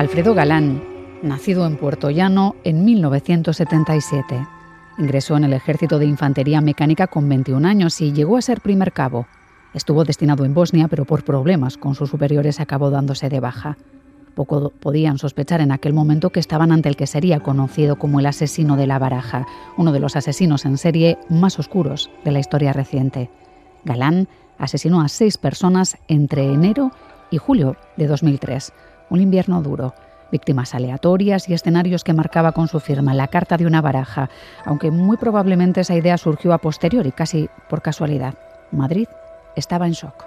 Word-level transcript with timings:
Alfredo 0.00 0.32
Galán, 0.32 0.82
nacido 1.22 1.66
en 1.66 1.76
Puerto 1.76 2.08
Llano 2.08 2.56
en 2.64 2.86
1977. 2.86 4.46
Ingresó 4.96 5.36
en 5.36 5.44
el 5.44 5.52
Ejército 5.52 5.98
de 5.98 6.06
Infantería 6.06 6.62
Mecánica 6.62 7.06
con 7.06 7.28
21 7.28 7.68
años 7.68 8.00
y 8.00 8.10
llegó 8.10 8.38
a 8.38 8.40
ser 8.40 8.62
primer 8.62 8.94
cabo. 8.94 9.26
Estuvo 9.74 10.04
destinado 10.04 10.46
en 10.46 10.54
Bosnia, 10.54 10.88
pero 10.88 11.04
por 11.04 11.22
problemas 11.22 11.76
con 11.76 11.94
sus 11.94 12.08
superiores 12.08 12.60
acabó 12.60 12.88
dándose 12.88 13.28
de 13.28 13.40
baja. 13.40 13.76
Poco 14.34 14.70
podían 14.70 15.18
sospechar 15.18 15.60
en 15.60 15.70
aquel 15.70 15.92
momento 15.92 16.30
que 16.30 16.40
estaban 16.40 16.72
ante 16.72 16.88
el 16.88 16.96
que 16.96 17.06
sería 17.06 17.40
conocido 17.40 17.98
como 17.98 18.20
el 18.20 18.26
asesino 18.26 18.78
de 18.78 18.86
la 18.86 18.98
baraja, 18.98 19.46
uno 19.76 19.92
de 19.92 20.00
los 20.00 20.16
asesinos 20.16 20.64
en 20.64 20.78
serie 20.78 21.18
más 21.28 21.58
oscuros 21.58 22.10
de 22.24 22.30
la 22.30 22.38
historia 22.38 22.72
reciente. 22.72 23.28
Galán 23.84 24.28
asesinó 24.56 25.02
a 25.02 25.08
seis 25.08 25.36
personas 25.36 25.98
entre 26.08 26.50
enero 26.50 26.90
y 27.30 27.36
julio 27.36 27.76
de 27.98 28.06
2003, 28.06 28.72
un 29.10 29.20
invierno 29.20 29.60
duro, 29.60 29.94
víctimas 30.32 30.74
aleatorias 30.74 31.48
y 31.48 31.54
escenarios 31.54 32.04
que 32.04 32.14
marcaba 32.14 32.52
con 32.52 32.68
su 32.68 32.80
firma 32.80 33.14
la 33.14 33.28
carta 33.28 33.56
de 33.56 33.66
una 33.66 33.82
baraja, 33.82 34.30
aunque 34.64 34.90
muy 34.90 35.16
probablemente 35.16 35.82
esa 35.82 35.96
idea 35.96 36.16
surgió 36.16 36.52
a 36.52 36.58
posteriori, 36.58 37.12
casi 37.12 37.48
por 37.68 37.82
casualidad. 37.82 38.34
Madrid 38.70 39.08
estaba 39.56 39.86
en 39.86 39.92
shock. 39.92 40.24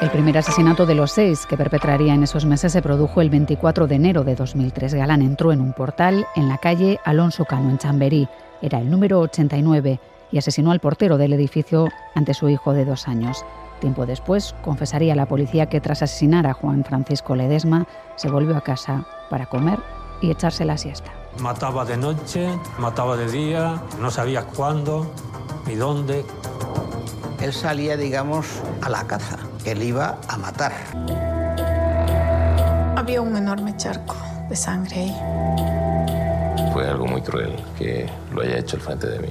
El 0.00 0.10
primer 0.10 0.38
asesinato 0.38 0.86
de 0.86 0.94
los 0.94 1.12
seis 1.12 1.44
que 1.44 1.58
perpetraría 1.58 2.14
en 2.14 2.22
esos 2.22 2.46
meses 2.46 2.72
se 2.72 2.80
produjo 2.80 3.20
el 3.20 3.28
24 3.28 3.86
de 3.86 3.96
enero 3.96 4.24
de 4.24 4.34
2003. 4.34 4.94
Galán 4.94 5.20
entró 5.20 5.52
en 5.52 5.60
un 5.60 5.74
portal 5.74 6.26
en 6.36 6.48
la 6.48 6.56
calle 6.56 6.98
Alonso 7.04 7.44
Cano, 7.44 7.68
en 7.68 7.76
Chamberí. 7.76 8.26
Era 8.62 8.80
el 8.80 8.90
número 8.90 9.20
89 9.20 10.00
y 10.32 10.38
asesinó 10.38 10.70
al 10.70 10.80
portero 10.80 11.18
del 11.18 11.32
edificio 11.32 11.88
ante 12.14 12.34
su 12.34 12.48
hijo 12.48 12.72
de 12.72 12.84
dos 12.84 13.08
años. 13.08 13.44
Tiempo 13.80 14.06
después, 14.06 14.54
confesaría 14.62 15.14
a 15.14 15.16
la 15.16 15.26
policía 15.26 15.66
que 15.66 15.80
tras 15.80 16.02
asesinar 16.02 16.46
a 16.46 16.52
Juan 16.52 16.84
Francisco 16.84 17.34
Ledesma, 17.34 17.86
se 18.16 18.30
volvió 18.30 18.56
a 18.56 18.60
casa 18.62 19.06
para 19.30 19.46
comer 19.46 19.78
y 20.20 20.30
echarse 20.30 20.64
la 20.64 20.76
siesta. 20.76 21.10
Mataba 21.38 21.84
de 21.84 21.96
noche, 21.96 22.48
mataba 22.78 23.16
de 23.16 23.30
día, 23.30 23.82
no 24.00 24.10
sabía 24.10 24.42
cuándo 24.42 25.10
ni 25.66 25.74
dónde. 25.76 26.24
Él 27.40 27.52
salía, 27.52 27.96
digamos, 27.96 28.60
a 28.82 28.90
la 28.90 29.06
caza 29.06 29.38
él 29.64 29.82
iba 29.82 30.18
a 30.28 30.36
matar. 30.36 30.72
Había 32.96 33.20
un 33.20 33.36
enorme 33.36 33.76
charco 33.76 34.16
de 34.48 34.56
sangre 34.56 34.96
ahí. 34.96 36.72
Fue 36.72 36.88
algo 36.88 37.06
muy 37.06 37.22
cruel 37.22 37.56
que 37.78 38.08
lo 38.32 38.42
haya 38.42 38.58
hecho 38.58 38.76
el 38.76 38.82
frente 38.82 39.06
de 39.08 39.18
mí. 39.20 39.28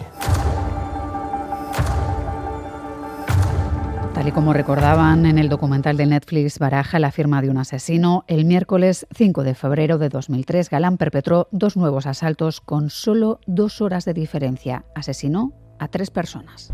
Tal 4.20 4.28
y 4.28 4.32
como 4.34 4.52
recordaban 4.52 5.26
en 5.26 5.38
el 5.38 5.48
documental 5.48 5.96
de 5.96 6.06
Netflix 6.06 6.60
Baraja, 6.60 7.00
la 7.00 7.10
firma 7.10 7.42
de 7.42 7.50
un 7.50 7.58
asesino, 7.58 8.26
el 8.28 8.44
miércoles 8.44 9.08
5 9.16 9.44
de 9.44 9.56
febrero 9.56 9.98
de 9.98 10.10
2003, 10.10 10.70
Galán 10.70 10.98
perpetró 10.98 11.48
dos 11.54 11.78
nuevos 11.78 12.06
asaltos 12.06 12.60
con 12.60 12.90
solo 12.90 13.40
dos 13.48 13.80
horas 13.80 14.04
de 14.04 14.14
diferencia. 14.14 14.84
Asesinó 14.94 15.54
a 15.80 15.88
tres 15.88 16.12
personas. 16.12 16.74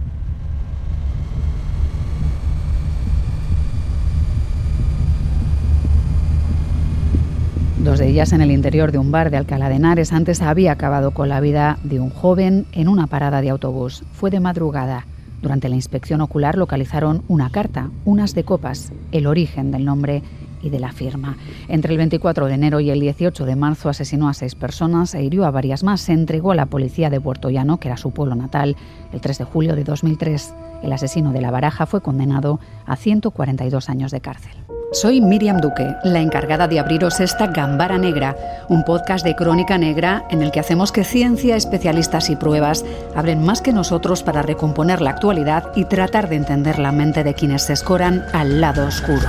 dos 7.77 7.99
de 7.99 8.07
ellas 8.07 8.33
en 8.33 8.41
el 8.41 8.49
interior 8.49 8.91
de 8.91 8.97
un 8.97 9.11
bar 9.11 9.29
de 9.29 9.37
Alcalá 9.37 9.69
de 9.69 9.75
Henares. 9.75 10.13
Antes 10.13 10.41
había 10.41 10.71
acabado 10.71 11.11
con 11.11 11.29
la 11.29 11.41
vida 11.41 11.77
de 11.83 11.99
un 11.99 12.09
joven 12.09 12.65
en 12.71 12.87
una 12.87 13.05
parada 13.05 13.41
de 13.41 13.51
autobús. 13.51 14.03
Fue 14.13 14.31
de 14.31 14.39
madrugada. 14.39 15.05
Durante 15.41 15.69
la 15.69 15.75
inspección 15.75 16.21
ocular 16.21 16.57
localizaron 16.57 17.23
una 17.27 17.49
carta, 17.49 17.89
unas 18.03 18.33
de 18.33 18.43
copas, 18.43 18.91
el 19.11 19.27
origen 19.27 19.71
del 19.71 19.85
nombre 19.85 20.23
y 20.61 20.69
de 20.69 20.79
la 20.79 20.91
firma. 20.91 21.37
Entre 21.67 21.91
el 21.91 21.97
24 21.97 22.47
de 22.47 22.53
enero 22.53 22.79
y 22.79 22.89
el 22.89 22.99
18 22.99 23.45
de 23.45 23.55
marzo 23.55 23.89
asesinó 23.89 24.27
a 24.27 24.33
seis 24.33 24.55
personas 24.55 25.13
e 25.13 25.23
hirió 25.23 25.45
a 25.45 25.51
varias 25.51 25.83
más. 25.83 26.01
Se 26.01 26.13
entregó 26.13 26.51
a 26.51 26.55
la 26.55 26.65
policía 26.65 27.09
de 27.09 27.21
Puerto 27.21 27.49
Llano, 27.49 27.79
que 27.79 27.87
era 27.87 27.97
su 27.97 28.11
pueblo 28.11 28.35
natal, 28.35 28.75
el 29.13 29.21
3 29.21 29.37
de 29.37 29.43
julio 29.43 29.75
de 29.75 29.83
2003. 29.83 30.53
El 30.83 30.91
asesino 30.91 31.31
de 31.31 31.41
la 31.41 31.51
baraja 31.51 31.85
fue 31.85 32.01
condenado 32.01 32.59
a 32.85 32.95
142 32.95 33.89
años 33.89 34.11
de 34.11 34.21
cárcel. 34.21 34.74
Soy 34.95 35.19
Miriam 35.19 35.59
Duque, 35.59 35.93
la 36.05 36.21
encargada 36.21 36.69
de 36.69 36.79
abriros 36.79 37.19
esta 37.19 37.47
Gambara 37.47 37.97
Negra, 37.97 38.37
un 38.69 38.85
podcast 38.85 39.25
de 39.25 39.35
crónica 39.35 39.77
negra 39.77 40.23
en 40.29 40.41
el 40.41 40.51
que 40.51 40.61
hacemos 40.61 40.93
que 40.93 41.03
ciencia, 41.03 41.57
especialistas 41.57 42.29
y 42.29 42.37
pruebas 42.37 42.85
abren 43.13 43.43
más 43.43 43.61
que 43.61 43.73
nosotros 43.73 44.23
para 44.23 44.41
recomponer 44.41 45.01
la 45.01 45.09
actualidad 45.09 45.73
y 45.75 45.83
tratar 45.83 46.29
de 46.29 46.37
entender 46.37 46.79
la 46.79 46.93
mente 46.93 47.25
de 47.25 47.33
quienes 47.33 47.63
se 47.63 47.73
escoran 47.73 48.23
al 48.31 48.61
lado 48.61 48.87
oscuro. 48.87 49.27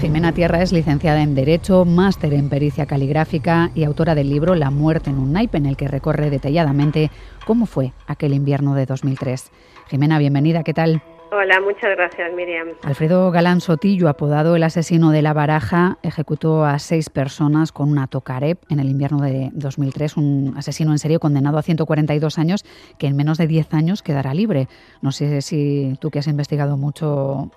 Jimena 0.00 0.32
Tierra 0.32 0.62
es 0.62 0.72
licenciada 0.72 1.20
en 1.20 1.34
Derecho, 1.34 1.84
máster 1.84 2.32
en 2.32 2.48
Pericia 2.48 2.86
Caligráfica 2.86 3.70
y 3.74 3.84
autora 3.84 4.14
del 4.14 4.30
libro 4.30 4.54
La 4.54 4.70
muerte 4.70 5.10
en 5.10 5.18
un 5.18 5.32
naipe, 5.32 5.58
en 5.58 5.66
el 5.66 5.76
que 5.76 5.88
recorre 5.88 6.30
detalladamente 6.30 7.10
cómo 7.44 7.66
fue 7.66 7.92
aquel 8.06 8.32
invierno 8.32 8.74
de 8.74 8.86
2003. 8.86 9.50
Jimena, 9.90 10.18
bienvenida, 10.18 10.62
¿qué 10.62 10.72
tal? 10.72 11.02
Hola, 11.38 11.60
muchas 11.60 11.94
gracias, 11.94 12.32
Miriam. 12.32 12.68
Alfredo 12.82 13.30
Galán 13.30 13.60
Sotillo, 13.60 14.08
apodado 14.08 14.56
el 14.56 14.62
asesino 14.62 15.10
de 15.10 15.20
la 15.20 15.34
baraja, 15.34 15.98
ejecutó 16.02 16.64
a 16.64 16.78
seis 16.78 17.10
personas 17.10 17.72
con 17.72 17.90
una 17.90 18.06
tocarep 18.06 18.58
en 18.70 18.80
el 18.80 18.88
invierno 18.88 19.20
de 19.20 19.50
2003, 19.52 20.16
un 20.16 20.54
asesino 20.56 20.92
en 20.92 20.98
serio 20.98 21.20
condenado 21.20 21.58
a 21.58 21.62
142 21.62 22.38
años 22.38 22.64
que 22.98 23.06
en 23.06 23.16
menos 23.16 23.36
de 23.36 23.46
10 23.48 23.74
años 23.74 24.02
quedará 24.02 24.32
libre. 24.32 24.68
No 25.02 25.12
sé 25.12 25.42
si 25.42 25.98
tú 26.00 26.10
que 26.10 26.20
has 26.20 26.26
investigado 26.26 26.78
mucho, 26.78 27.50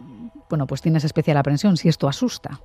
bueno, 0.50 0.68
pues 0.68 0.82
tienes 0.82 1.06
especial 1.06 1.38
aprensión, 1.38 1.78
si 1.78 1.88
esto 1.88 2.10
asusta. 2.10 2.60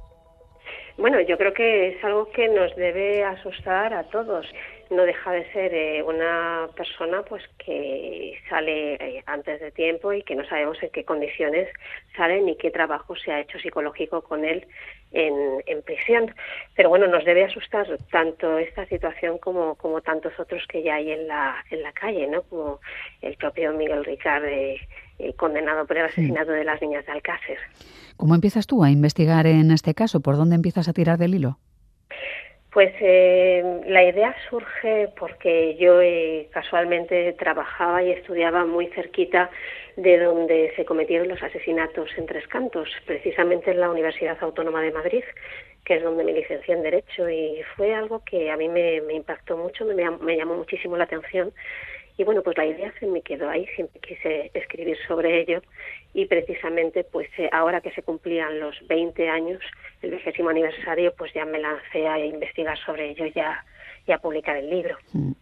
Bueno, 0.97 1.21
yo 1.21 1.37
creo 1.37 1.53
que 1.53 1.89
es 1.89 2.05
algo 2.05 2.31
que 2.31 2.47
nos 2.49 2.75
debe 2.77 3.25
asustar 3.25 3.93
a 3.93 4.05
todos. 4.05 4.47
No 4.91 5.03
deja 5.03 5.33
de 5.33 5.51
ser 5.53 5.75
eh, 5.75 6.03
una 6.05 6.69
persona 6.77 7.23
pues 7.23 7.43
que 7.59 8.39
sale 8.49 8.95
eh, 8.95 9.23
antes 9.27 9.61
de 9.61 9.73
tiempo 9.73 10.13
y 10.13 10.23
que 10.23 10.37
no 10.37 10.45
sabemos 10.45 10.81
en 10.85 10.91
qué 10.91 11.05
condiciones 11.05 11.69
sale 12.17 12.41
ni 12.43 12.57
qué 12.57 12.71
trabajo 12.71 13.17
se 13.17 13.33
ha 13.33 13.41
hecho 13.41 13.59
psicológico 13.59 14.23
con 14.23 14.45
él 14.45 14.69
en, 15.15 15.63
en 15.67 15.83
prisión. 15.83 16.35
Pero 16.77 16.91
bueno, 16.91 17.07
nos 17.07 17.25
debe 17.25 17.45
asustar 17.45 17.87
tanto 18.11 18.59
esta 18.59 18.85
situación 18.87 19.39
como, 19.39 19.77
como 19.77 20.01
tantos 20.03 20.39
otros 20.39 20.63
que 20.69 20.83
ya 20.83 20.97
hay 20.97 21.13
en 21.13 21.29
la, 21.29 21.57
en 21.71 21.83
la 21.83 21.93
calle, 21.93 22.27
¿no? 22.27 22.43
Como 22.43 22.81
el 23.23 23.37
propio 23.37 23.73
Miguel 23.73 24.05
Ricard, 24.05 24.45
eh, 24.45 24.81
condenado 25.37 25.87
por 25.87 25.97
el 25.97 26.07
asesinato 26.07 26.51
de 26.51 26.65
las 26.65 26.81
niñas 26.83 27.07
de 27.07 27.13
Alcácer. 27.13 27.59
¿Cómo 28.17 28.35
empiezas 28.35 28.67
tú 28.67 28.85
a 28.85 28.91
investigar 28.91 29.47
en 29.47 29.71
este 29.71 29.95
caso? 29.95 30.21
¿Por 30.21 30.37
dónde 30.37 30.57
empiezas 30.57 30.89
a 30.89 30.93
tirar 30.93 31.19
del 31.19 31.35
hilo? 31.35 31.59
Pues 32.75 32.93
eh, 33.01 33.83
la 33.87 34.03
idea 34.03 34.35
surge 34.51 35.09
porque 35.17 35.77
yo 35.77 36.03
eh, 36.03 36.49
casualmente 36.51 37.33
trabajaba 37.35 38.03
y 38.03 38.11
estudiaba 38.11 38.67
muy 38.67 38.89
cerquita 38.89 39.49
de 39.97 40.19
donde 40.19 40.73
se 40.75 40.85
cometieron 40.85 41.29
los 41.29 41.41
asesinatos 41.41 42.11
en 42.17 42.27
Tres 42.27 42.49
Cantos, 42.49 42.89
precisamente 43.07 43.71
en 43.71 43.79
la 43.79 43.91
Universidad 43.91 44.37
Autónoma 44.41 44.83
de 44.83 44.91
Madrid, 44.91 45.23
que 45.85 45.95
es 45.95 46.03
donde 46.03 46.25
me 46.25 46.33
licencié 46.33 46.75
en 46.75 46.83
Derecho, 46.83 47.31
y 47.31 47.63
fue 47.77 47.95
algo 47.95 48.25
que 48.25 48.51
a 48.51 48.57
mí 48.57 48.69
me, 48.69 48.97
impactó 49.13 49.57
mucho, 49.57 49.85
me, 49.85 50.11
me 50.11 50.37
llamó 50.37 50.57
muchísimo 50.57 50.97
la 50.97 51.05
atención 51.05 51.53
y 52.17 52.25
bueno, 52.25 52.43
pues 52.43 52.57
la 52.57 52.67
idea 52.67 52.93
se 53.01 53.07
me 53.07 53.23
quedó 53.23 53.49
ahí, 53.49 53.67
siempre 53.75 54.01
quise 54.01 54.51
escribir 54.55 54.97
sobre 55.09 55.41
ello 55.41 55.61
y 56.13 56.27
precisamente 56.27 57.03
pues 57.03 57.29
eh, 57.39 57.49
ahora 57.53 57.81
que 57.81 57.91
se 57.91 58.03
cumplían 58.03 58.61
los 58.61 58.77
20 58.87 59.29
años, 59.29 59.61
el 60.01 60.13
vigésimo 60.13 60.51
aniversario, 60.51 61.13
pues 61.19 61.33
ya 61.35 61.45
me 61.45 61.59
lancé 61.59 62.07
a 62.07 62.25
investigar 62.25 62.79
sobre 62.79 63.11
ello 63.11 63.27
ya 63.35 63.65
y 64.07 64.13
a 64.13 64.19
publicar 64.19 64.57
el 64.57 64.71
libro. 64.71 64.97
Mm. 65.13 65.33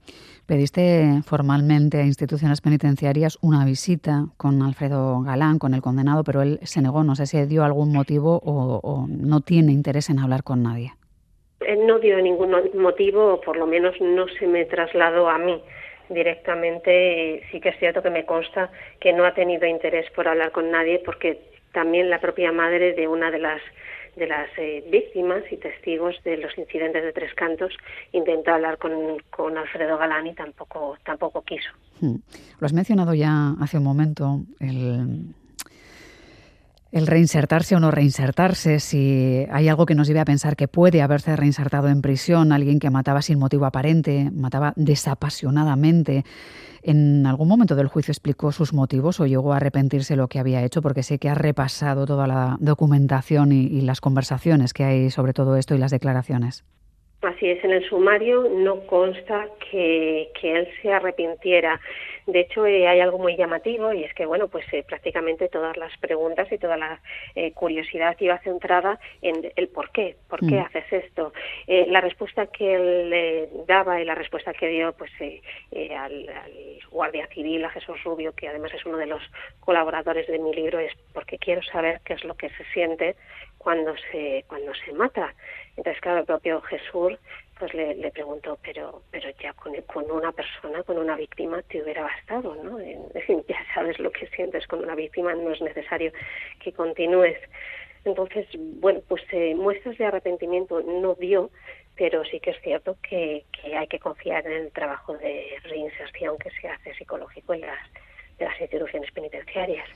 Pediste 0.46 1.22
formalmente 1.24 1.98
a 1.98 2.04
instituciones 2.04 2.60
penitenciarias 2.60 3.38
una 3.42 3.64
visita 3.64 4.26
con 4.36 4.60
Alfredo 4.62 5.20
Galán, 5.22 5.58
con 5.58 5.72
el 5.75 5.82
condenado, 5.82 6.25
pero 6.25 6.42
él 6.42 6.58
se 6.62 6.82
negó. 6.82 7.04
No 7.04 7.14
sé 7.14 7.26
si 7.26 7.44
dio 7.46 7.64
algún 7.64 7.92
motivo 7.92 8.40
o, 8.42 8.80
o 8.82 9.06
no 9.08 9.40
tiene 9.40 9.72
interés 9.72 10.10
en 10.10 10.18
hablar 10.18 10.42
con 10.42 10.62
nadie. 10.62 10.92
Él 11.60 11.86
no 11.86 12.00
dio 12.00 12.20
ningún 12.20 12.50
motivo, 12.75 13.34
o 13.34 13.40
por 13.40 13.56
lo 13.56 13.66
menos 13.66 13.94
no 14.00 14.26
se 14.38 14.46
me 14.46 14.64
trasladó 14.64 15.28
a 15.28 15.38
mí 15.38 15.62
directamente 16.12 17.43
sí 17.50 17.61
que 17.61 17.70
es 17.70 17.79
cierto 17.79 18.03
que 18.03 18.11
me 18.11 18.25
consta 18.25 18.70
que 19.00 19.12
no 19.12 19.25
ha 19.25 19.35
tenido 19.35 19.67
interés 19.67 20.11
por 20.12 20.29
hablar 20.29 20.53
con 20.53 20.70
nadie 20.70 21.00
porque 21.05 21.41
también 21.73 22.11
la 22.11 22.20
propia 22.20 22.53
madre 22.53 22.93
de 22.93 23.09
una 23.09 23.31
de 23.31 23.38
las 23.38 23.61
de 24.17 24.26
las 24.26 24.49
eh, 24.59 24.85
víctimas 24.91 25.43
y 25.50 25.56
testigos 25.56 26.14
de 26.23 26.37
los 26.37 26.56
incidentes 26.59 27.03
de 27.03 27.12
Tres 27.12 27.35
Cantos 27.35 27.73
intentó 28.12 28.53
hablar 28.53 28.76
con, 28.76 28.93
con 29.31 29.56
Alfredo 29.56 29.97
Galán 29.97 30.26
y 30.26 30.35
tampoco 30.35 30.99
tampoco 31.03 31.43
quiso. 31.43 31.70
Hmm. 32.00 32.17
Lo 32.61 32.67
has 32.67 32.75
mencionado 32.75 33.14
ya 33.14 33.55
hace 33.61 33.79
un 33.79 33.85
momento 33.85 34.41
el 34.61 35.35
el 36.92 37.06
reinsertarse 37.06 37.74
o 37.74 37.80
no 37.80 37.90
reinsertarse, 37.90 38.78
si 38.78 39.46
hay 39.50 39.68
algo 39.68 39.86
que 39.86 39.94
nos 39.94 40.06
lleve 40.06 40.20
a 40.20 40.26
pensar 40.26 40.56
que 40.56 40.68
puede 40.68 41.00
haberse 41.00 41.34
reinsertado 41.34 41.88
en 41.88 42.02
prisión, 42.02 42.52
alguien 42.52 42.78
que 42.78 42.90
mataba 42.90 43.22
sin 43.22 43.38
motivo 43.38 43.64
aparente, 43.64 44.28
mataba 44.30 44.74
desapasionadamente. 44.76 46.24
¿En 46.82 47.24
algún 47.26 47.48
momento 47.48 47.76
del 47.76 47.86
juicio 47.86 48.12
explicó 48.12 48.52
sus 48.52 48.74
motivos 48.74 49.20
o 49.20 49.26
llegó 49.26 49.54
a 49.54 49.56
arrepentirse 49.56 50.16
lo 50.16 50.28
que 50.28 50.38
había 50.38 50.62
hecho? 50.64 50.82
Porque 50.82 51.02
sé 51.02 51.18
que 51.18 51.30
ha 51.30 51.34
repasado 51.34 52.04
toda 52.04 52.26
la 52.26 52.56
documentación 52.60 53.52
y, 53.52 53.80
las 53.80 54.00
conversaciones 54.00 54.74
que 54.74 54.84
hay 54.84 55.10
sobre 55.10 55.32
todo 55.32 55.56
esto 55.56 55.74
y 55.74 55.78
las 55.78 55.92
declaraciones. 55.92 56.64
Así 57.22 57.46
es, 57.46 57.64
en 57.64 57.70
el 57.70 57.88
sumario 57.88 58.48
no 58.50 58.80
consta 58.86 59.46
que 59.70 60.28
él 60.42 60.68
se 60.82 60.92
arrepintiera. 60.92 61.80
De 62.26 62.40
hecho, 62.40 62.66
eh, 62.66 62.86
hay 62.86 63.00
algo 63.00 63.19
muy 63.19 63.36
llamativo 63.36 63.92
y 63.92 64.04
es 64.04 64.14
que, 64.14 64.26
bueno, 64.26 64.48
pues 64.48 64.64
eh, 64.72 64.84
prácticamente 64.86 65.48
todas 65.48 65.76
las 65.76 65.96
preguntas 65.98 66.50
y 66.52 66.58
toda 66.58 66.76
la 66.76 67.00
eh, 67.34 67.52
curiosidad 67.52 68.16
iba 68.20 68.38
centrada 68.38 69.00
en 69.22 69.52
el 69.56 69.69
por 69.69 69.90
qué, 69.90 70.16
por 70.28 70.40
qué 70.40 70.56
mm. 70.56 70.64
haces 70.64 70.92
esto. 70.92 71.32
la 71.66 72.00
respuesta 72.00 72.46
que 72.46 72.74
él 72.74 73.48
daba 73.66 74.00
y 74.00 74.04
la 74.04 74.14
respuesta 74.14 74.52
que 74.52 74.69
dio, 74.69 74.92
pues, 74.92 75.10
al, 75.20 76.28
al, 76.28 76.78
guardia 76.90 77.26
civil, 77.28 77.64
a 77.64 77.70
Jesús 77.70 78.02
Rubio, 78.04 78.32
que 78.34 78.48
además 78.48 78.72
es 78.75 78.84
uno 78.86 78.98
de 78.98 79.06
los 79.06 79.22
colaboradores 79.60 80.26
de 80.28 80.38
mi 80.38 80.54
libro, 80.54 80.78
es 80.78 80.92
porque 81.12 81.38
quiero 81.38 81.62
saber 81.62 82.00
qué 82.04 82.14
es 82.14 82.25
lo 82.25 82.34
que 82.34 82.50
se 82.50 82.64
siente 82.72 83.16
cuando 83.58 83.94
se 84.10 84.44
cuando 84.48 84.72
se 84.75 84.92
mata. 84.92 85.34
Entonces, 85.76 86.00
claro, 86.02 86.20
el 86.20 86.26
propio 86.26 86.60
Jesús 86.62 87.18
pues 87.62 87.75
le, 87.75 87.94
le 87.94 88.11
preguntó, 88.11 88.59
pero 88.61 89.05
pero 89.12 89.31
ya 89.41 89.53
con, 89.53 90.11
una 90.11 90.32
persona, 90.32 90.82
con 90.82 90.99
una 90.99 91.14
víctima, 91.14 91.62
te 91.62 91.81
hubiera 91.81 92.03
bastado, 92.03 92.56
¿no? 92.56 92.81
Ya 92.81 93.56
sabes 93.73 94.00
lo 94.00 94.11
que 94.11 94.26
sientes 94.35 94.67
con 94.67 94.81
una 94.81 94.97
víctima, 94.97 95.32
no 95.35 95.53
es 95.53 95.61
necesario 95.62 96.11
que 96.59 96.73
continúes. 96.73 97.38
Entonces, 98.05 98.49
bueno, 98.56 99.00
pues 99.06 99.23
eh, 99.31 99.55
muestras 99.55 99.97
de 99.97 100.06
arrepentimiento 100.06 100.82
no 100.82 101.14
dio, 101.14 101.53
pero 101.94 102.25
sí 102.25 102.41
que 102.41 102.50
es 102.50 102.61
cierto 102.62 102.97
que, 103.00 103.44
que, 103.53 103.76
hay 103.76 103.87
que 103.87 104.00
confiar 104.00 104.44
en 104.44 104.64
el 104.64 104.73
trabajo 104.73 105.17
de 105.19 105.55
reinserción 105.62 106.38
que 106.38 106.50
se 106.61 106.67
hace 106.67 106.94
psicológico 106.94 107.55
en 107.55 107.61
las, 107.61 107.79
de 108.38 108.44
las 108.44 108.61
instituciones 108.61 109.12
penitenciarias. 109.12 109.88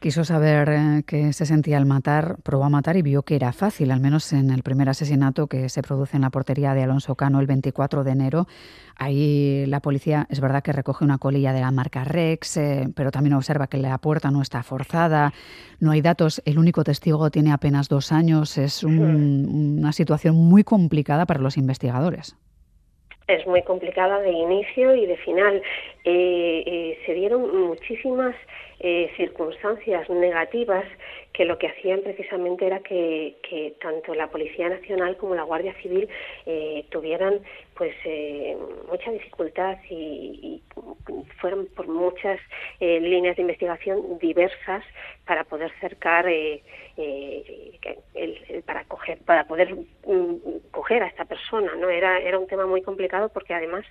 Quiso 0.00 0.24
saber 0.24 0.68
eh, 0.68 1.02
qué 1.04 1.32
se 1.32 1.44
sentía 1.44 1.76
al 1.76 1.84
matar, 1.84 2.36
probó 2.44 2.62
a 2.62 2.68
matar 2.68 2.96
y 2.96 3.02
vio 3.02 3.24
que 3.24 3.34
era 3.34 3.52
fácil, 3.52 3.90
al 3.90 3.98
menos 3.98 4.32
en 4.32 4.50
el 4.50 4.62
primer 4.62 4.88
asesinato 4.88 5.48
que 5.48 5.68
se 5.68 5.82
produce 5.82 6.16
en 6.16 6.22
la 6.22 6.30
portería 6.30 6.72
de 6.72 6.84
Alonso 6.84 7.16
Cano 7.16 7.40
el 7.40 7.48
24 7.48 8.04
de 8.04 8.12
enero. 8.12 8.46
Ahí 8.94 9.66
la 9.66 9.80
policía 9.80 10.28
es 10.30 10.40
verdad 10.40 10.62
que 10.62 10.70
recoge 10.70 11.04
una 11.04 11.18
colilla 11.18 11.52
de 11.52 11.62
la 11.62 11.72
marca 11.72 12.04
Rex, 12.04 12.58
eh, 12.58 12.88
pero 12.94 13.10
también 13.10 13.34
observa 13.34 13.66
que 13.66 13.78
la 13.78 13.98
puerta 13.98 14.30
no 14.30 14.40
está 14.40 14.62
forzada, 14.62 15.32
no 15.80 15.90
hay 15.90 16.00
datos, 16.00 16.42
el 16.44 16.60
único 16.60 16.84
testigo 16.84 17.30
tiene 17.30 17.50
apenas 17.50 17.88
dos 17.88 18.12
años, 18.12 18.56
es 18.56 18.84
una 18.84 19.90
situación 19.90 20.36
muy 20.36 20.62
complicada 20.62 21.26
para 21.26 21.40
los 21.40 21.56
investigadores 21.56 22.36
es 23.26 23.46
muy 23.46 23.62
complicada 23.62 24.20
de 24.20 24.30
inicio 24.30 24.94
y 24.94 25.04
de 25.04 25.16
final. 25.18 25.62
Eh, 26.04 26.98
se 27.04 27.12
dieron 27.12 27.68
muchísimas 27.68 28.34
eh, 28.80 29.10
circunstancias 29.16 30.08
negativas 30.08 30.84
que 31.32 31.44
lo 31.44 31.58
que 31.58 31.68
hacían 31.68 32.00
precisamente 32.00 32.66
era 32.66 32.80
que, 32.80 33.36
tanto 33.80 34.14
la 34.14 34.28
Policía 34.28 34.68
Nacional 34.68 35.16
como 35.16 35.34
la 35.34 35.42
Guardia 35.42 35.74
Civil 35.82 36.08
eh, 36.46 36.84
tuvieran 36.90 37.40
pues 37.76 37.94
eh, 38.04 38.56
mucha 38.90 39.12
dificultad 39.12 39.78
y, 39.88 39.94
y, 40.42 40.62
fueron 41.40 41.66
por 41.76 41.86
muchas 41.86 42.40
eh, 42.80 43.00
líneas 43.00 43.36
de 43.36 43.42
investigación 43.42 44.18
diversas 44.18 44.84
para 45.24 45.44
poder 45.44 45.70
cercar 45.80 46.26
eh, 46.28 46.62
eh, 46.96 47.78
el, 48.14 48.38
el, 48.48 48.62
para 48.62 48.84
coger 48.84 49.18
para 49.18 49.46
poder 49.46 49.74
mm, 49.74 50.70
coger 50.72 51.02
a 51.04 51.06
esta 51.06 51.24
persona 51.24 51.74
no 51.76 51.88
era 51.88 52.18
era 52.18 52.38
un 52.38 52.48
tema 52.48 52.66
muy 52.66 52.82
complicado 52.82 53.28
porque 53.28 53.54
además 53.54 53.84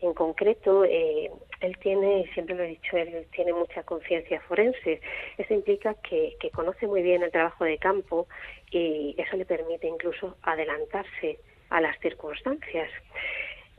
en 0.00 0.14
concreto, 0.14 0.84
eh, 0.84 1.30
él 1.60 1.76
tiene, 1.78 2.30
siempre 2.32 2.54
lo 2.54 2.62
he 2.62 2.68
dicho, 2.68 2.96
él 2.96 3.26
tiene 3.32 3.52
mucha 3.52 3.82
conciencia 3.82 4.40
forense. 4.42 5.00
Eso 5.36 5.54
implica 5.54 5.94
que, 5.94 6.36
conoce 6.52 6.86
muy 6.86 7.02
bien 7.02 7.22
el 7.22 7.30
trabajo 7.30 7.64
de 7.64 7.78
campo 7.78 8.26
y 8.70 9.14
eso 9.18 9.36
le 9.36 9.44
permite 9.44 9.86
incluso 9.86 10.36
adelantarse 10.42 11.38
a 11.70 11.80
las 11.80 11.98
circunstancias. 12.00 12.90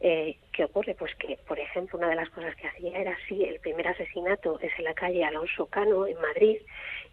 Eh, 0.01 0.38
¿Qué 0.54 0.63
ocurre? 0.63 0.95
Pues 0.95 1.13
que, 1.16 1.38
por 1.48 1.60
ejemplo, 1.60 1.98
una 1.98 2.10
de 2.10 2.16
las 2.16 2.30
cosas 2.30 2.56
que 2.56 2.68
hacía 2.68 2.98
era 2.98 3.12
así, 3.12 3.44
el 3.44 3.60
primer 3.60 3.88
asesinato 3.88 4.60
es 4.62 4.71
en 4.77 4.86
la 4.86 4.94
calle 4.94 5.25
Alonso 5.25 5.66
Cano, 5.66 6.07
en 6.07 6.19
Madrid, 6.21 6.57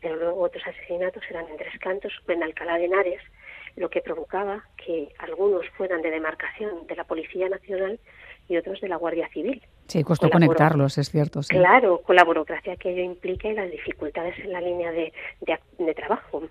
pero 0.00 0.17
luego 0.17 0.41
otros 0.41 0.64
asesinatos 0.67 1.23
eran 1.31 1.49
en 1.49 1.56
Tres 1.56 1.79
Cantos 1.81 2.12
en 2.29 2.43
Alcalá 2.43 2.79
de 2.79 2.85
Henares, 2.85 3.23
lo 3.76 3.91
que 3.91 4.03
provocaba 4.03 4.64
que 4.76 5.08
algunos 5.19 5.69
fueran 5.70 6.03
de 6.03 6.11
demarcación 6.11 6.87
de 6.87 6.97
la 6.97 7.05
Policía 7.05 7.49
Nacional 7.49 7.99
y 8.48 8.56
otros 8.56 8.81
de 8.81 8.88
la 8.88 8.96
Guardia 8.96 9.28
Civil. 9.28 9.62
Sí, 9.87 10.02
costó 10.02 10.31
conectarlos, 10.31 10.98
es 10.98 11.10
cierto. 11.10 11.43
Sí. 11.43 11.54
Claro, 11.56 12.00
con 12.02 12.16
la 12.16 12.25
burocracia 12.25 12.76
que 12.76 12.90
ello 12.90 13.02
implica 13.02 13.48
y 13.48 13.54
las 13.54 13.70
dificultades 13.70 14.38
en 14.38 14.52
la 14.52 14.60
línea 14.60 14.90
de, 14.93 15.12
de, 15.40 15.58
de 15.78 15.94
trabajo. 15.94 16.43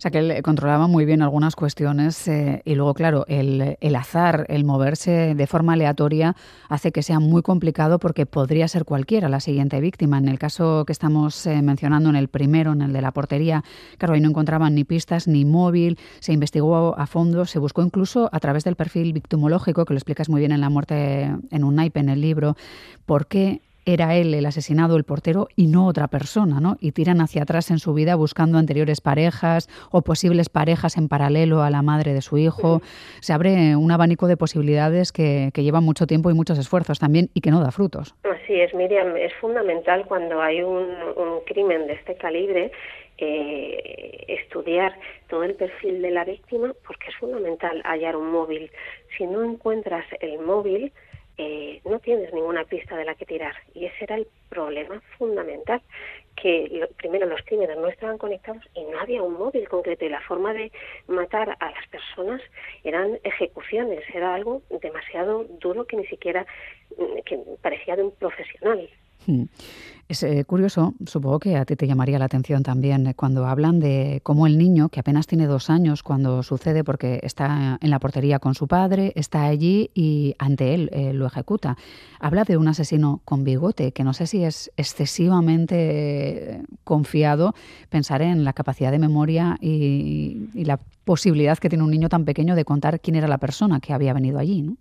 Sea, 0.00 0.10
que 0.10 0.18
él 0.20 0.42
controlaba 0.42 0.86
muy 0.86 1.04
bien 1.04 1.20
algunas 1.20 1.54
cuestiones 1.56 2.26
eh, 2.26 2.62
y 2.64 2.74
luego, 2.74 2.94
claro, 2.94 3.26
el, 3.28 3.76
el, 3.82 3.96
azar, 3.96 4.46
el 4.48 4.64
moverse 4.64 5.34
de 5.34 5.46
forma 5.46 5.74
aleatoria 5.74 6.36
hace 6.70 6.90
que 6.90 7.02
sea 7.02 7.20
muy 7.20 7.42
complicado 7.42 7.98
porque 7.98 8.24
podría 8.24 8.66
ser 8.66 8.86
cualquiera 8.86 9.28
la 9.28 9.40
siguiente 9.40 9.78
víctima. 9.78 10.16
En 10.16 10.28
el 10.28 10.38
caso 10.38 10.86
que 10.86 10.92
estamos 10.92 11.44
eh, 11.44 11.60
mencionando, 11.60 12.08
en 12.08 12.16
el 12.16 12.28
primero, 12.28 12.72
en 12.72 12.80
el 12.80 12.94
de 12.94 13.02
la 13.02 13.12
portería, 13.12 13.62
claro, 13.98 14.14
ahí 14.14 14.22
no 14.22 14.30
encontraban 14.30 14.74
ni 14.74 14.84
pistas 14.84 15.28
ni 15.28 15.44
móvil, 15.44 15.98
se 16.20 16.32
investigó 16.32 16.98
a 16.98 17.06
fondo, 17.06 17.44
se 17.44 17.58
buscó 17.58 17.82
incluso 17.82 18.30
a 18.32 18.40
través 18.40 18.64
del 18.64 18.76
perfil 18.76 19.12
victimológico, 19.12 19.84
que 19.84 19.92
lo 19.92 19.98
explicas 19.98 20.30
muy 20.30 20.40
bien 20.40 20.52
en 20.52 20.62
La 20.62 20.70
muerte 20.70 21.30
en 21.50 21.62
un 21.62 21.74
naipe 21.74 22.00
en 22.00 22.08
el 22.08 22.22
libro, 22.22 22.56
por 23.04 23.26
qué 23.26 23.60
era 23.92 24.14
él 24.16 24.34
el 24.34 24.46
asesinado, 24.46 24.96
el 24.96 25.04
portero, 25.04 25.48
y 25.56 25.66
no 25.66 25.86
otra 25.86 26.08
persona, 26.08 26.60
¿no? 26.60 26.76
Y 26.80 26.92
tiran 26.92 27.20
hacia 27.20 27.42
atrás 27.42 27.70
en 27.70 27.78
su 27.78 27.94
vida 27.94 28.14
buscando 28.14 28.58
anteriores 28.58 29.00
parejas 29.00 29.68
o 29.90 30.02
posibles 30.02 30.48
parejas 30.48 30.96
en 30.96 31.08
paralelo 31.08 31.62
a 31.62 31.70
la 31.70 31.82
madre 31.82 32.14
de 32.14 32.22
su 32.22 32.38
hijo. 32.38 32.80
Se 33.20 33.32
abre 33.32 33.76
un 33.76 33.90
abanico 33.92 34.26
de 34.26 34.36
posibilidades 34.36 35.12
que, 35.12 35.50
que 35.54 35.62
llevan 35.62 35.84
mucho 35.84 36.06
tiempo 36.06 36.30
y 36.30 36.34
muchos 36.34 36.58
esfuerzos 36.58 36.98
también 36.98 37.30
y 37.34 37.40
que 37.40 37.50
no 37.50 37.60
da 37.60 37.70
frutos. 37.70 38.14
Así 38.24 38.60
es, 38.60 38.74
Miriam. 38.74 39.16
Es 39.16 39.32
fundamental 39.40 40.04
cuando 40.06 40.40
hay 40.40 40.62
un, 40.62 40.86
un 41.16 41.40
crimen 41.46 41.86
de 41.86 41.94
este 41.94 42.16
calibre 42.16 42.72
eh, 43.22 44.24
estudiar 44.28 44.94
todo 45.28 45.44
el 45.44 45.54
perfil 45.54 46.00
de 46.00 46.10
la 46.10 46.24
víctima 46.24 46.72
porque 46.86 47.08
es 47.08 47.16
fundamental 47.16 47.82
hallar 47.84 48.16
un 48.16 48.30
móvil. 48.30 48.70
Si 49.16 49.26
no 49.26 49.44
encuentras 49.44 50.06
el 50.20 50.38
móvil, 50.38 50.92
eh, 51.38 51.80
no 51.84 51.98
tienes 52.00 52.32
ninguna 52.32 52.64
pista 52.64 52.96
de 52.96 53.04
la 53.04 53.14
que 53.14 53.26
tirar. 53.26 53.54
Y 53.74 53.86
ese 53.86 54.04
era 54.04 54.16
el 54.16 54.26
problema 54.48 55.00
fundamental, 55.18 55.80
que 56.36 56.68
lo, 56.70 56.88
primero 56.88 57.26
los 57.26 57.40
crímenes 57.42 57.76
no 57.76 57.88
estaban 57.88 58.18
conectados 58.18 58.62
y 58.74 58.82
no 58.84 58.98
había 58.98 59.22
un 59.22 59.34
móvil 59.34 59.68
concreto 59.68 60.04
y 60.04 60.08
la 60.08 60.20
forma 60.22 60.52
de 60.52 60.72
matar 61.06 61.56
a 61.60 61.70
las 61.70 61.86
personas 61.88 62.40
eran 62.84 63.18
ejecuciones, 63.24 64.02
era 64.14 64.34
algo 64.34 64.62
demasiado 64.82 65.44
duro 65.44 65.86
que 65.86 65.96
ni 65.96 66.06
siquiera 66.06 66.46
mm, 66.96 67.20
que 67.24 67.38
parecía 67.62 67.96
de 67.96 68.04
un 68.04 68.12
profesional. 68.12 68.88
Hmm. 69.26 69.44
Es 70.10 70.24
eh, 70.24 70.44
curioso, 70.44 70.94
supongo 71.06 71.38
que 71.38 71.56
a 71.56 71.64
ti 71.64 71.76
te 71.76 71.86
llamaría 71.86 72.18
la 72.18 72.24
atención 72.24 72.64
también 72.64 73.06
eh, 73.06 73.14
cuando 73.14 73.46
hablan 73.46 73.78
de 73.78 74.18
cómo 74.24 74.48
el 74.48 74.58
niño, 74.58 74.88
que 74.88 74.98
apenas 74.98 75.28
tiene 75.28 75.46
dos 75.46 75.70
años 75.70 76.02
cuando 76.02 76.42
sucede, 76.42 76.82
porque 76.82 77.20
está 77.22 77.78
en 77.80 77.90
la 77.90 78.00
portería 78.00 78.40
con 78.40 78.56
su 78.56 78.66
padre, 78.66 79.12
está 79.14 79.44
allí 79.44 79.92
y 79.94 80.34
ante 80.40 80.74
él 80.74 80.90
eh, 80.92 81.12
lo 81.12 81.26
ejecuta. 81.26 81.76
Habla 82.18 82.42
de 82.42 82.56
un 82.56 82.66
asesino 82.66 83.20
con 83.24 83.44
bigote, 83.44 83.92
que 83.92 84.02
no 84.02 84.12
sé 84.12 84.26
si 84.26 84.42
es 84.42 84.72
excesivamente 84.76 86.60
confiado 86.82 87.54
pensar 87.88 88.20
en 88.20 88.42
la 88.42 88.52
capacidad 88.52 88.90
de 88.90 88.98
memoria 88.98 89.58
y, 89.60 90.48
y 90.54 90.64
la 90.64 90.80
posibilidad 91.04 91.56
que 91.58 91.68
tiene 91.68 91.84
un 91.84 91.90
niño 91.92 92.08
tan 92.08 92.24
pequeño 92.24 92.56
de 92.56 92.64
contar 92.64 92.98
quién 92.98 93.14
era 93.14 93.28
la 93.28 93.38
persona 93.38 93.78
que 93.78 93.92
había 93.92 94.12
venido 94.12 94.40
allí, 94.40 94.62
¿no? 94.62 94.76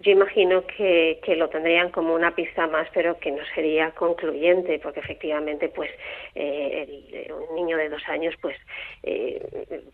Yo 0.00 0.12
imagino 0.12 0.66
que, 0.66 1.20
que, 1.24 1.36
lo 1.36 1.48
tendrían 1.48 1.90
como 1.90 2.14
una 2.14 2.34
pista 2.34 2.66
más, 2.66 2.88
pero 2.92 3.18
que 3.18 3.30
no 3.30 3.42
sería 3.54 3.90
concluyente, 3.92 4.78
porque 4.78 5.00
efectivamente, 5.00 5.68
pues, 5.68 5.90
eh, 6.34 7.06
el, 7.26 7.32
un 7.32 7.54
niño 7.54 7.76
de 7.76 7.88
dos 7.88 8.02
años, 8.08 8.34
pues, 8.40 8.56
eh, 9.02 9.40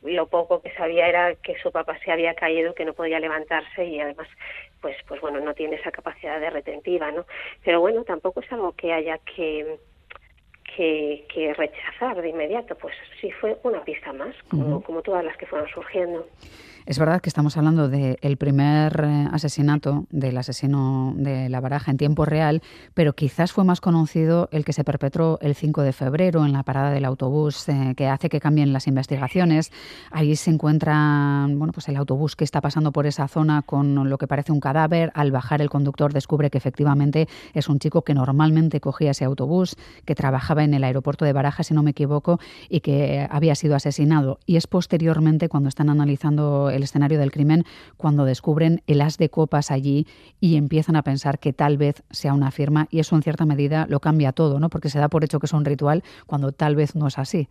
lo 0.02 0.26
poco 0.26 0.62
que 0.62 0.72
sabía 0.72 1.08
era 1.08 1.34
que 1.36 1.56
su 1.58 1.70
papá 1.70 1.98
se 2.04 2.10
había 2.10 2.34
caído, 2.34 2.74
que 2.74 2.84
no 2.84 2.92
podía 2.92 3.20
levantarse 3.20 3.84
y 3.84 4.00
además, 4.00 4.28
pues, 4.80 4.96
pues 5.06 5.20
bueno, 5.20 5.40
no 5.40 5.54
tiene 5.54 5.76
esa 5.76 5.92
capacidad 5.92 6.40
de 6.40 6.50
retentiva, 6.50 7.12
¿no? 7.12 7.26
Pero 7.64 7.80
bueno, 7.80 8.02
tampoco 8.04 8.40
es 8.40 8.50
algo 8.52 8.72
que 8.72 8.92
haya 8.92 9.18
que 9.18 9.78
que, 10.76 11.26
que, 11.32 11.52
rechazar 11.54 12.20
de 12.22 12.28
inmediato, 12.28 12.76
pues 12.76 12.94
sí 13.20 13.30
fue 13.32 13.58
una 13.64 13.82
pista 13.82 14.12
más, 14.12 14.34
como, 14.48 14.76
uh 14.76 14.80
-huh. 14.80 14.84
como 14.84 15.02
todas 15.02 15.24
las 15.24 15.36
que 15.36 15.46
fueron 15.46 15.68
surgiendo. 15.68 16.26
Es 16.90 16.98
verdad 16.98 17.20
que 17.20 17.28
estamos 17.28 17.56
hablando 17.56 17.88
del 17.88 18.36
primer 18.36 19.04
eh, 19.06 19.28
asesinato 19.30 20.06
del 20.10 20.36
asesino 20.36 21.14
de 21.16 21.48
la 21.48 21.60
baraja 21.60 21.92
en 21.92 21.96
tiempo 21.96 22.24
real, 22.24 22.62
pero 22.94 23.12
quizás 23.12 23.52
fue 23.52 23.62
más 23.62 23.80
conocido 23.80 24.48
el 24.50 24.64
que 24.64 24.72
se 24.72 24.82
perpetró 24.82 25.38
el 25.40 25.54
5 25.54 25.82
de 25.82 25.92
febrero 25.92 26.44
en 26.44 26.52
la 26.52 26.64
parada 26.64 26.90
del 26.90 27.04
autobús, 27.04 27.68
eh, 27.68 27.94
que 27.96 28.08
hace 28.08 28.28
que 28.28 28.40
cambien 28.40 28.72
las 28.72 28.88
investigaciones. 28.88 29.70
Ahí 30.10 30.34
se 30.34 30.50
encuentra 30.50 31.46
bueno, 31.48 31.72
pues 31.72 31.88
el 31.88 31.94
autobús 31.94 32.34
que 32.34 32.42
está 32.42 32.60
pasando 32.60 32.90
por 32.90 33.06
esa 33.06 33.28
zona 33.28 33.62
con 33.62 34.10
lo 34.10 34.18
que 34.18 34.26
parece 34.26 34.50
un 34.50 34.58
cadáver. 34.58 35.12
Al 35.14 35.30
bajar 35.30 35.62
el 35.62 35.70
conductor 35.70 36.12
descubre 36.12 36.50
que 36.50 36.58
efectivamente 36.58 37.28
es 37.54 37.68
un 37.68 37.78
chico 37.78 38.02
que 38.02 38.14
normalmente 38.14 38.80
cogía 38.80 39.12
ese 39.12 39.24
autobús, 39.24 39.76
que 40.04 40.16
trabajaba 40.16 40.64
en 40.64 40.74
el 40.74 40.82
aeropuerto 40.82 41.24
de 41.24 41.34
Baraja, 41.34 41.62
si 41.62 41.72
no 41.72 41.84
me 41.84 41.92
equivoco, 41.92 42.40
y 42.68 42.80
que 42.80 43.28
había 43.30 43.54
sido 43.54 43.76
asesinado. 43.76 44.40
Y 44.44 44.56
es 44.56 44.66
posteriormente, 44.66 45.48
cuando 45.48 45.68
están 45.68 45.88
analizando 45.88 46.68
escenario 46.82 47.18
del 47.18 47.30
crimen, 47.30 47.64
cuando 47.96 48.24
descubren 48.24 48.82
el 48.86 49.00
as 49.00 49.18
de 49.18 49.28
copas 49.28 49.70
allí 49.70 50.06
y 50.40 50.56
empiezan 50.56 50.96
a 50.96 51.02
pensar 51.02 51.38
que 51.38 51.52
tal 51.52 51.78
vez 51.78 52.02
sea 52.10 52.34
una 52.34 52.50
firma, 52.50 52.86
y 52.90 53.00
eso 53.00 53.16
en 53.16 53.22
cierta 53.22 53.44
medida 53.44 53.86
lo 53.88 54.00
cambia 54.00 54.32
todo, 54.32 54.58
¿no? 54.60 54.68
Porque 54.68 54.88
se 54.88 54.98
da 54.98 55.08
por 55.08 55.24
hecho 55.24 55.38
que 55.38 55.46
es 55.46 55.52
un 55.52 55.64
ritual 55.64 56.02
cuando 56.26 56.52
tal 56.52 56.76
vez 56.76 56.94
no 56.94 57.06
es 57.06 57.18
así. 57.18 57.48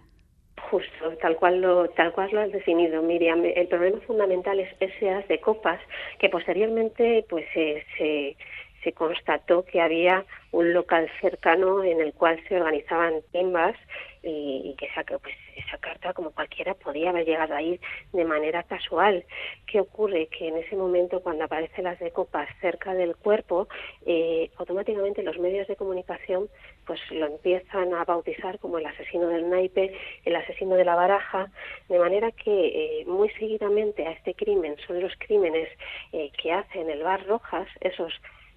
Justo, 0.70 1.18
tal 1.22 1.36
cual 1.38 1.62
lo, 1.62 1.90
tal 1.90 2.12
cual 2.12 2.30
lo 2.32 2.42
has 2.42 2.52
definido, 2.52 3.02
Miriam. 3.02 3.44
El 3.44 3.68
problema 3.68 4.00
fundamental 4.06 4.60
es 4.60 4.70
ese 4.80 5.10
as 5.10 5.28
de 5.28 5.40
copas 5.40 5.80
que 6.20 6.30
posteriormente 6.30 7.26
pues 7.30 7.46
se 7.54 8.36
se 8.84 8.94
constató 8.94 9.66
que 9.66 9.82
había 9.82 10.26
un 10.52 10.74
local 10.74 11.10
cercano 11.22 11.84
en 11.84 12.02
el 12.02 12.14
cual 12.14 12.40
se 12.48 12.56
organizaban 12.56 13.16
timbas 13.32 13.76
y, 14.24 14.76
que 14.78 14.86
esa, 14.88 15.04
pues, 15.04 15.36
esa 15.56 15.78
carta, 15.78 16.14
como 16.14 16.32
cualquiera, 16.32 16.74
podía 16.74 17.10
haber 17.10 17.26
llegado 17.26 17.56
ahí 17.56 17.80
de 18.14 18.26
manera 18.26 18.64
casual. 18.64 19.26
¿Qué 19.66 19.80
ocurre? 19.80 20.28
Que 20.28 20.48
en 20.48 20.58
ese 20.58 20.76
momento, 20.76 21.22
cuando 21.22 21.46
aparecen 21.46 21.86
las 21.86 22.00
de 22.00 22.12
copas 22.12 22.48
cerca 22.62 22.94
del 22.94 23.16
cuerpo, 23.16 23.68
eh, 24.06 24.52
automáticamente 24.58 25.24
los 25.24 25.38
medios 25.40 25.68
de 25.68 25.76
comunicación 25.76 26.50
pues 26.86 27.00
lo 27.12 27.28
empiezan 27.28 27.94
a 27.94 28.04
bautizar 28.04 28.58
como 28.58 28.80
el 28.80 28.86
asesino 28.88 29.28
del 29.28 29.48
naipe, 29.48 29.94
el 30.26 30.36
asesino 30.36 30.76
de 30.76 30.86
la 30.86 30.96
baraja, 30.96 31.52
de 31.88 32.00
manera 32.00 32.32
que 32.32 33.02
eh, 33.02 33.06
muy 33.06 33.30
seguidamente 33.30 34.08
a 34.08 34.12
este 34.12 34.34
crimen 34.34 34.76
son 34.88 35.00
los 35.00 35.14
crímenes 35.20 35.70
eh, 36.14 36.32
que 36.42 36.52
hacen 36.52 36.90
el 36.90 37.04
Bar 37.04 37.28
Rojas, 37.28 37.68
esos 37.82 38.12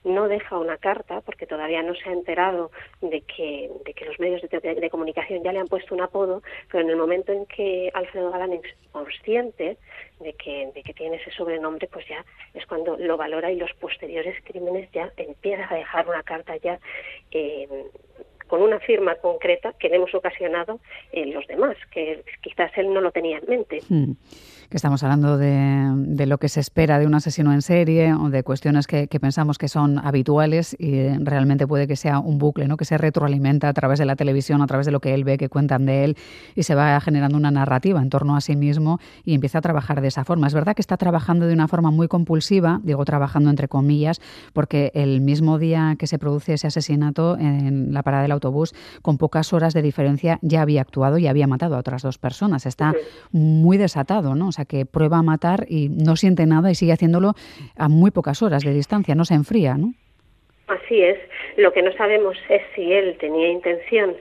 no 0.05 0.29
deja 0.29 0.59
una 0.59 0.77
carta 0.79 1.21
porque 1.21 1.47
todavía 1.47 1.83
no 1.83 1.95
se 1.95 2.09
ha 2.09 2.13
enterado 2.13 2.71
de 3.01 3.21
que, 3.23 3.71
de 3.85 3.95
que 3.95 4.05
los 4.05 4.19
medios 4.19 4.43
de, 4.43 4.91
comunicación 4.91 5.43
ya 5.43 5.53
le 5.53 5.61
han 5.61 5.69
puesto 5.69 5.95
un 5.95 6.01
apodo, 6.01 6.43
pero 6.71 6.85
en 6.85 6.91
el 6.91 6.97
momento 6.97 7.33
en 7.33 7.47
que 7.47 7.91
Alfredo 7.95 8.31
Galán 8.31 8.53
es 8.53 8.63
consciente 8.91 9.77
de 10.21 10.33
que, 10.35 10.71
de 10.75 10.83
que 10.83 10.95
tiene 10.95 11.17
ese 11.17 11.31
sobrenombre, 11.31 11.89
pues 11.91 12.07
ya 12.09 12.25
es 12.55 12.67
cuando 12.67 12.97
lo 12.97 13.17
valora 13.17 13.51
y 13.51 13.57
los 13.57 13.73
posteriores 13.75 14.37
crímenes 14.45 14.91
ya 14.93 15.13
empieza 15.17 15.67
a 15.71 15.77
dejar 15.77 16.09
una 16.09 16.23
carta 16.23 16.57
ya 16.57 16.79
eh, 17.31 17.69
con 18.53 18.61
una 18.61 18.81
firma 18.81 19.15
concreta 19.15 19.73
que 19.79 19.89
le 19.89 19.97
hemos 19.97 20.15
ocasionado 20.15 20.79
en 21.13 21.33
los 21.33 21.47
demás, 21.47 21.75
que 21.91 22.23
quizás 22.43 22.71
él 22.77 22.93
no 22.93 23.01
lo 23.01 23.11
tenía 23.11 23.39
en 23.39 23.49
mente. 23.49 23.81
Hmm. 23.89 24.13
Que 24.73 24.79
estamos 24.79 25.03
hablando 25.03 25.37
de, 25.37 26.25
lo 26.27 26.39
que 26.39 26.49
se 26.49 26.59
espera 26.59 26.99
de 26.99 27.07
un 27.07 27.15
asesino 27.15 27.53
en 27.53 27.61
serie 27.61 28.15
o 28.15 28.31
de 28.31 28.43
cuestiones 28.43 28.87
que, 28.87 29.07
pensamos 29.21 29.59
que 29.59 29.69
son 29.69 29.99
habituales 29.99 30.75
y 30.79 31.09
realmente 31.19 31.67
puede 31.67 31.87
que 31.87 31.95
sea 31.95 32.21
un 32.21 32.39
bucle, 32.39 32.67
¿no? 32.69 32.79
que 32.79 32.87
se 32.87 32.97
retroalimenta 32.97 33.69
a 33.69 33.75
través 33.75 33.99
de 33.99 34.07
la 34.07 34.17
televisión, 34.17 34.63
a 34.63 34.67
través 34.67 34.87
de 34.87 34.93
lo 34.93 35.01
que 35.01 35.13
él 35.13 35.25
ve, 35.25 35.37
que 35.37 35.51
cuentan 35.51 35.85
de 35.85 36.05
él 36.05 36.17
y 36.55 36.63
se 36.63 36.75
va 36.75 36.99
generando 37.01 37.37
una 37.37 37.51
narrativa 37.51 38.01
en 38.01 38.09
torno 38.09 38.35
a 38.35 38.41
sí 38.41 38.57
mismo 38.57 38.99
y 39.27 39.35
empieza 39.35 39.59
a 39.59 39.61
trabajar 39.61 40.01
de 40.01 40.09
esa 40.09 40.25
forma. 40.25 40.47
Es 40.47 40.55
verdad 40.55 40.75
que 40.75 40.81
está 40.81 40.97
trabajando 40.97 41.47
de 41.47 41.53
una 41.53 41.69
forma 41.69 41.91
muy 41.91 42.09
compulsiva, 42.09 42.81
digo 42.83 43.05
trabajando 43.05 43.51
entre 43.51 43.69
comillas, 43.69 44.23
porque 44.55 44.91
el 44.95 45.21
mismo 45.21 45.59
día 45.59 45.97
que 45.99 46.07
se 46.07 46.19
produce 46.19 46.55
ese 46.55 46.69
asesinato 46.69 47.37
en 47.37 47.93
la 47.93 48.03
parada 48.03 48.23
del 48.23 48.33
autobús, 48.33 48.73
con 49.03 49.19
pocas 49.19 49.53
horas 49.53 49.75
de 49.75 49.83
diferencia 49.83 50.39
ya 50.41 50.63
había 50.63 50.81
actuado 50.81 51.19
y 51.19 51.27
había 51.27 51.47
matado 51.47 51.77
a 51.77 51.79
otras 51.79 52.01
dos 52.01 52.17
personas. 52.17 52.65
Está 52.65 52.95
muy 53.33 53.77
desatado, 53.77 54.35
¿no? 54.35 54.49
O 54.49 54.53
sea, 54.53 54.62
que 54.65 54.87
prueba 54.87 55.19
a 55.19 55.23
matar 55.23 55.67
y 55.69 55.89
no 55.89 56.17
siente 56.17 56.47
nada 56.47 56.71
y 56.71 56.75
sigue 56.75 56.93
haciéndolo 56.93 57.35
a 57.77 57.89
muy 57.89 58.11
pocas 58.11 58.43
horas 58.43 58.63
de 58.65 58.73
distancia, 58.73 59.15
no 59.15 59.25
se 59.25 59.35
enfría, 59.35 59.77
¿no? 59.77 59.95
Así 60.69 61.03
es. 61.03 61.19
Lo 61.57 61.73
que 61.73 61.83
no 61.83 61.93
sabemos 61.93 62.37
es 62.49 62.63
si 62.75 62.93
él 62.93 63.17
tenía 63.19 63.49
intención 63.49 64.15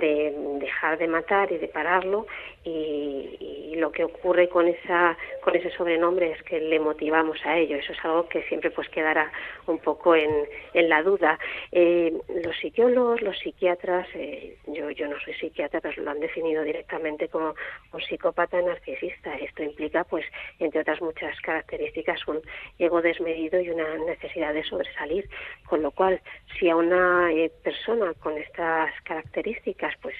de 0.00 0.34
dejar 0.60 0.98
de 0.98 1.08
matar 1.08 1.50
y 1.52 1.58
de 1.58 1.68
pararlo 1.68 2.26
y, 2.64 3.76
lo 3.76 3.92
que 3.92 4.04
ocurre 4.04 4.48
con 4.48 4.68
esa 4.68 5.16
con 5.40 5.56
ese 5.56 5.70
sobrenombre 5.70 6.32
es 6.32 6.42
que 6.42 6.60
le 6.60 6.78
motivamos 6.78 7.38
a 7.46 7.56
ello. 7.56 7.76
Eso 7.76 7.92
es 7.92 8.04
algo 8.04 8.28
que 8.28 8.42
siempre 8.42 8.70
pues 8.70 8.88
quedará 8.90 9.32
un 9.66 9.78
poco 9.78 10.14
en, 10.14 10.30
en 10.74 10.88
la 10.90 11.02
duda. 11.02 11.38
Eh, 11.72 12.12
los 12.42 12.54
psicólogos 12.58 13.22
los 13.22 13.38
psiquiatras 13.38 14.06
eh, 14.14 14.58
yo 14.66 14.90
yo 14.90 15.08
no 15.08 15.18
soy 15.20 15.32
psiquiatra 15.34 15.80
pero 15.80 16.02
lo 16.02 16.10
han 16.10 16.20
definido 16.20 16.62
directamente 16.62 17.28
como 17.28 17.54
un 17.92 18.00
psicópata 18.02 18.60
narcisista. 18.60 19.34
Esto 19.36 19.62
implica 19.62 20.04
pues 20.04 20.26
entre 20.58 20.82
otras 20.82 21.00
muchas 21.00 21.40
características 21.40 22.26
un 22.28 22.42
ego 22.78 23.00
desmedido 23.00 23.60
y 23.60 23.70
una 23.70 23.96
necesidad 23.98 24.52
de 24.52 24.64
sobresalir. 24.64 25.26
Con 25.66 25.80
lo 25.80 25.90
cual 25.92 26.20
si 26.58 26.68
a 26.68 26.76
una 26.76 27.32
eh, 27.32 27.50
persona 27.62 28.12
con 28.14 28.36
estas 28.36 28.92
características 29.04 29.94
pues 30.02 30.16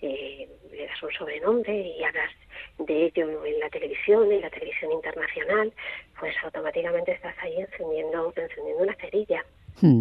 eh, 0.00 0.48
le 0.70 0.86
das 0.86 1.02
un 1.02 1.12
sobrenombre 1.12 1.81
y 1.86 2.04
hablas 2.04 2.30
de 2.78 3.06
ello 3.06 3.44
en 3.44 3.60
la 3.60 3.68
televisión, 3.70 4.30
en 4.32 4.40
la 4.40 4.50
televisión 4.50 4.92
internacional, 4.92 5.72
pues 6.18 6.34
automáticamente 6.42 7.12
estás 7.12 7.34
ahí 7.38 7.60
encendiendo, 7.60 8.32
encendiendo 8.36 8.82
una 8.82 8.94
cerilla. 8.96 9.44
Hmm. 9.80 10.00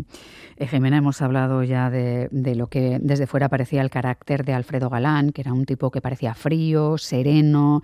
Eh, 0.57 0.67
Jimena, 0.67 0.97
hemos 0.97 1.21
hablado 1.21 1.63
ya 1.63 1.89
de, 1.89 2.27
de, 2.31 2.55
lo 2.55 2.67
que 2.67 2.99
desde 3.01 3.27
fuera 3.27 3.49
parecía 3.49 3.81
el 3.81 3.89
carácter 3.89 4.45
de 4.45 4.53
Alfredo 4.53 4.89
Galán, 4.89 5.31
que 5.31 5.41
era 5.41 5.53
un 5.53 5.65
tipo 5.65 5.91
que 5.91 6.01
parecía 6.01 6.33
frío, 6.33 6.97
sereno, 6.97 7.81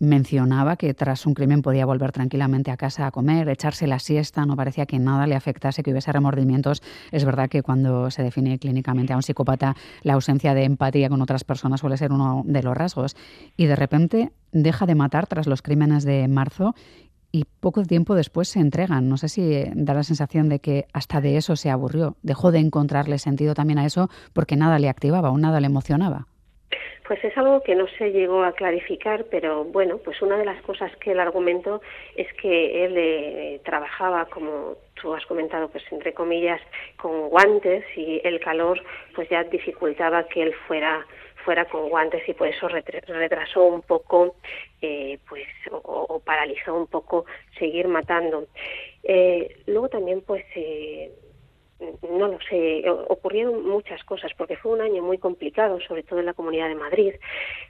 mencionaba 0.00 0.76
que 0.76 0.92
tras 0.94 1.26
un 1.26 1.34
crimen 1.34 1.62
podía 1.62 1.86
volver 1.86 2.10
tranquilamente 2.10 2.70
a 2.70 2.76
casa 2.76 3.06
a 3.06 3.10
comer, 3.10 3.48
echarse 3.48 3.86
la 3.86 3.98
siesta, 3.98 4.46
no 4.46 4.56
parecía 4.56 4.86
que 4.86 4.98
nada 4.98 5.26
le 5.26 5.36
afectase, 5.36 5.82
que 5.82 5.92
hubiese 5.92 6.10
remordimientos. 6.10 6.82
Es 7.12 7.24
verdad 7.24 7.48
que 7.48 7.62
cuando 7.62 8.10
se 8.10 8.22
define 8.22 8.58
clínicamente 8.58 9.12
a 9.12 9.16
un 9.16 9.22
psicópata, 9.22 9.76
la 10.02 10.14
ausencia 10.14 10.54
de 10.54 10.64
empatía 10.64 11.10
con 11.10 11.20
otras 11.20 11.44
personas 11.44 11.80
suele 11.80 11.98
ser 11.98 12.12
uno 12.12 12.42
de 12.46 12.62
los 12.62 12.76
rasgos. 12.76 13.14
Y 13.56 13.66
de 13.66 13.76
repente 13.76 14.32
deja 14.52 14.86
de 14.86 14.94
matar 14.94 15.26
tras 15.26 15.46
los 15.46 15.62
crímenes 15.62 16.04
de 16.04 16.26
marzo 16.28 16.74
y 17.32 17.44
poco 17.60 17.82
tiempo 17.84 18.14
después 18.14 18.48
se 18.48 18.60
entregan. 18.60 19.08
No 19.08 19.16
sé 19.16 19.28
si 19.28 19.64
da 19.74 19.94
la 19.94 20.02
sensación 20.02 20.48
de 20.48 20.60
que 20.60 20.86
hasta 20.92 21.20
de 21.20 21.36
eso 21.36 21.56
se 21.56 21.70
aburrió, 21.70 22.16
dejó 22.22 22.52
de 22.52 22.58
encontrarle 22.58 23.18
sentido 23.18 23.54
también 23.54 23.78
a 23.78 23.86
eso 23.86 24.08
porque 24.32 24.56
nada 24.56 24.78
le 24.78 24.88
activaba 24.88 25.30
o 25.30 25.38
nada 25.38 25.60
le 25.60 25.66
emocionaba. 25.66 26.26
Pues 27.06 27.24
es 27.24 27.36
algo 27.36 27.60
que 27.64 27.74
no 27.74 27.88
se 27.98 28.12
llegó 28.12 28.44
a 28.44 28.52
clarificar, 28.52 29.24
pero 29.32 29.64
bueno, 29.64 29.98
pues 29.98 30.22
una 30.22 30.36
de 30.36 30.44
las 30.44 30.62
cosas 30.62 30.94
que 30.98 31.10
él 31.10 31.18
argumentó 31.18 31.82
es 32.14 32.32
que 32.34 32.84
él 32.84 32.94
eh, 32.96 33.60
trabajaba, 33.64 34.26
como 34.26 34.76
tú 34.94 35.12
has 35.12 35.26
comentado, 35.26 35.68
pues 35.68 35.82
entre 35.90 36.14
comillas, 36.14 36.60
con 36.96 37.28
guantes 37.28 37.84
y 37.96 38.20
el 38.22 38.38
calor 38.38 38.80
pues 39.12 39.28
ya 39.28 39.42
dificultaba 39.42 40.28
que 40.28 40.42
él 40.42 40.54
fuera 40.68 41.04
fuera 41.44 41.64
con 41.66 41.88
guantes 41.88 42.28
y 42.28 42.34
por 42.34 42.48
eso 42.48 42.68
retrasó 42.68 43.64
un 43.64 43.82
poco 43.82 44.36
eh, 44.82 45.18
pues 45.28 45.46
o, 45.70 46.20
paralizó 46.24 46.74
un 46.74 46.86
poco 46.86 47.24
seguir 47.58 47.88
matando. 47.88 48.46
Eh, 49.02 49.62
luego 49.66 49.88
también 49.88 50.22
pues 50.22 50.44
eh, 50.54 51.12
no 52.10 52.28
lo 52.28 52.38
sé, 52.48 52.84
ocurrieron 53.08 53.66
muchas 53.66 54.02
cosas 54.04 54.32
porque 54.36 54.56
fue 54.56 54.72
un 54.72 54.80
año 54.80 55.02
muy 55.02 55.18
complicado, 55.18 55.80
sobre 55.80 56.02
todo 56.02 56.20
en 56.20 56.26
la 56.26 56.34
Comunidad 56.34 56.68
de 56.68 56.74
Madrid, 56.74 57.14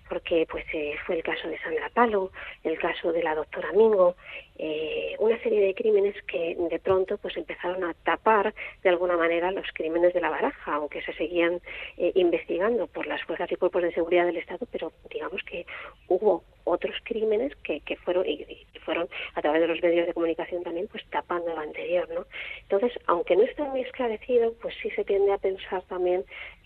porque 0.08 0.46
pues 0.50 0.64
eh, 0.72 0.94
fue 1.06 1.16
el 1.16 1.22
caso 1.22 1.48
de 1.48 1.58
Sandra 1.58 1.90
Palo, 1.90 2.32
el 2.64 2.78
caso 2.78 3.12
de 3.12 3.22
la 3.22 3.34
doctora 3.34 3.72
Mingo, 3.72 4.16
eh, 4.58 5.14
una 5.18 5.40
serie 5.42 5.60
de 5.60 5.74
crímenes 5.74 6.14
que 6.24 6.56
de 6.58 6.78
pronto 6.78 7.16
pues 7.18 7.36
empezaron 7.36 7.84
a 7.84 7.94
tapar 7.94 8.52
de 8.82 8.90
alguna 8.90 9.16
manera 9.16 9.50
los 9.52 9.66
crímenes 9.72 10.12
de 10.12 10.20
la 10.20 10.30
baraja, 10.30 10.74
aunque 10.74 11.02
se 11.02 11.12
seguían 11.14 11.60
eh, 11.96 12.12
investigando 12.14 12.86
por 12.86 13.06
las 13.06 13.22
fuerzas 13.22 13.50
y 13.50 13.56
cuerpos 13.56 13.82
de 13.82 13.92
seguridad 13.92 14.26
del 14.26 14.36
Estado, 14.36 14.66
pero 14.70 14.92
digamos 15.10 15.42
que 15.44 15.64
hubo 16.08 16.44
otros 16.70 16.96
crímenes 17.04 17.54
que, 17.56 17.80
que 17.80 17.96
fueron 17.96 18.26
y, 18.26 18.46
fueron 18.84 19.08
a 19.34 19.42
través 19.42 19.60
de 19.60 19.68
los 19.68 19.82
medios 19.82 20.06
de 20.06 20.14
comunicación 20.14 20.62
también 20.62 20.88
pues 20.88 21.04
tapando 21.10 21.54
lo 21.54 21.60
anterior, 21.60 22.08
¿no? 22.10 22.26
Entonces, 22.62 22.92
aunque 23.06 23.36
no 23.36 23.42
está 23.42 23.64
muy 23.64 23.82
esclarecido, 23.82 24.54
pues 24.60 24.74
sí 24.82 24.90
se 24.90 25.04
tiende 25.04 25.32
a 25.32 25.38
pensar 25.38 25.82
también 25.82 26.24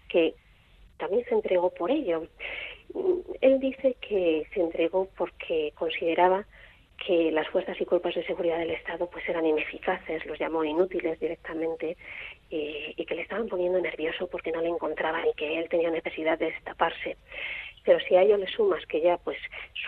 que 0.08 0.34
también 0.98 1.24
se 1.24 1.34
entregó 1.34 1.70
por 1.70 1.90
ello. 1.90 2.26
Él 3.40 3.58
dice 3.60 3.96
que 4.00 4.46
se 4.54 4.60
entregó 4.60 5.08
porque 5.16 5.72
consideraba 5.74 6.46
que 7.04 7.32
las 7.32 7.48
fuerzas 7.48 7.78
y 7.80 7.84
cuerpos 7.84 8.14
de 8.14 8.24
seguridad 8.24 8.58
del 8.58 8.70
Estado 8.70 9.08
pues 9.10 9.28
eran 9.28 9.44
ineficaces, 9.44 10.24
los 10.26 10.38
llamó 10.38 10.64
inútiles 10.64 11.18
directamente 11.18 11.96
y 12.50 13.04
que 13.04 13.14
le 13.16 13.22
estaban 13.22 13.48
poniendo 13.48 13.80
nervioso 13.80 14.28
porque 14.28 14.52
no 14.52 14.60
le 14.60 14.68
encontraban 14.68 15.26
y 15.26 15.34
que 15.34 15.58
él 15.58 15.68
tenía 15.68 15.90
necesidad 15.90 16.38
de 16.38 16.52
destaparse. 16.52 17.16
Pero 17.84 17.98
si 18.08 18.16
a 18.16 18.22
ello 18.22 18.36
le 18.36 18.46
sumas 18.46 18.84
que 18.86 19.00
ya 19.00 19.18
pues 19.18 19.38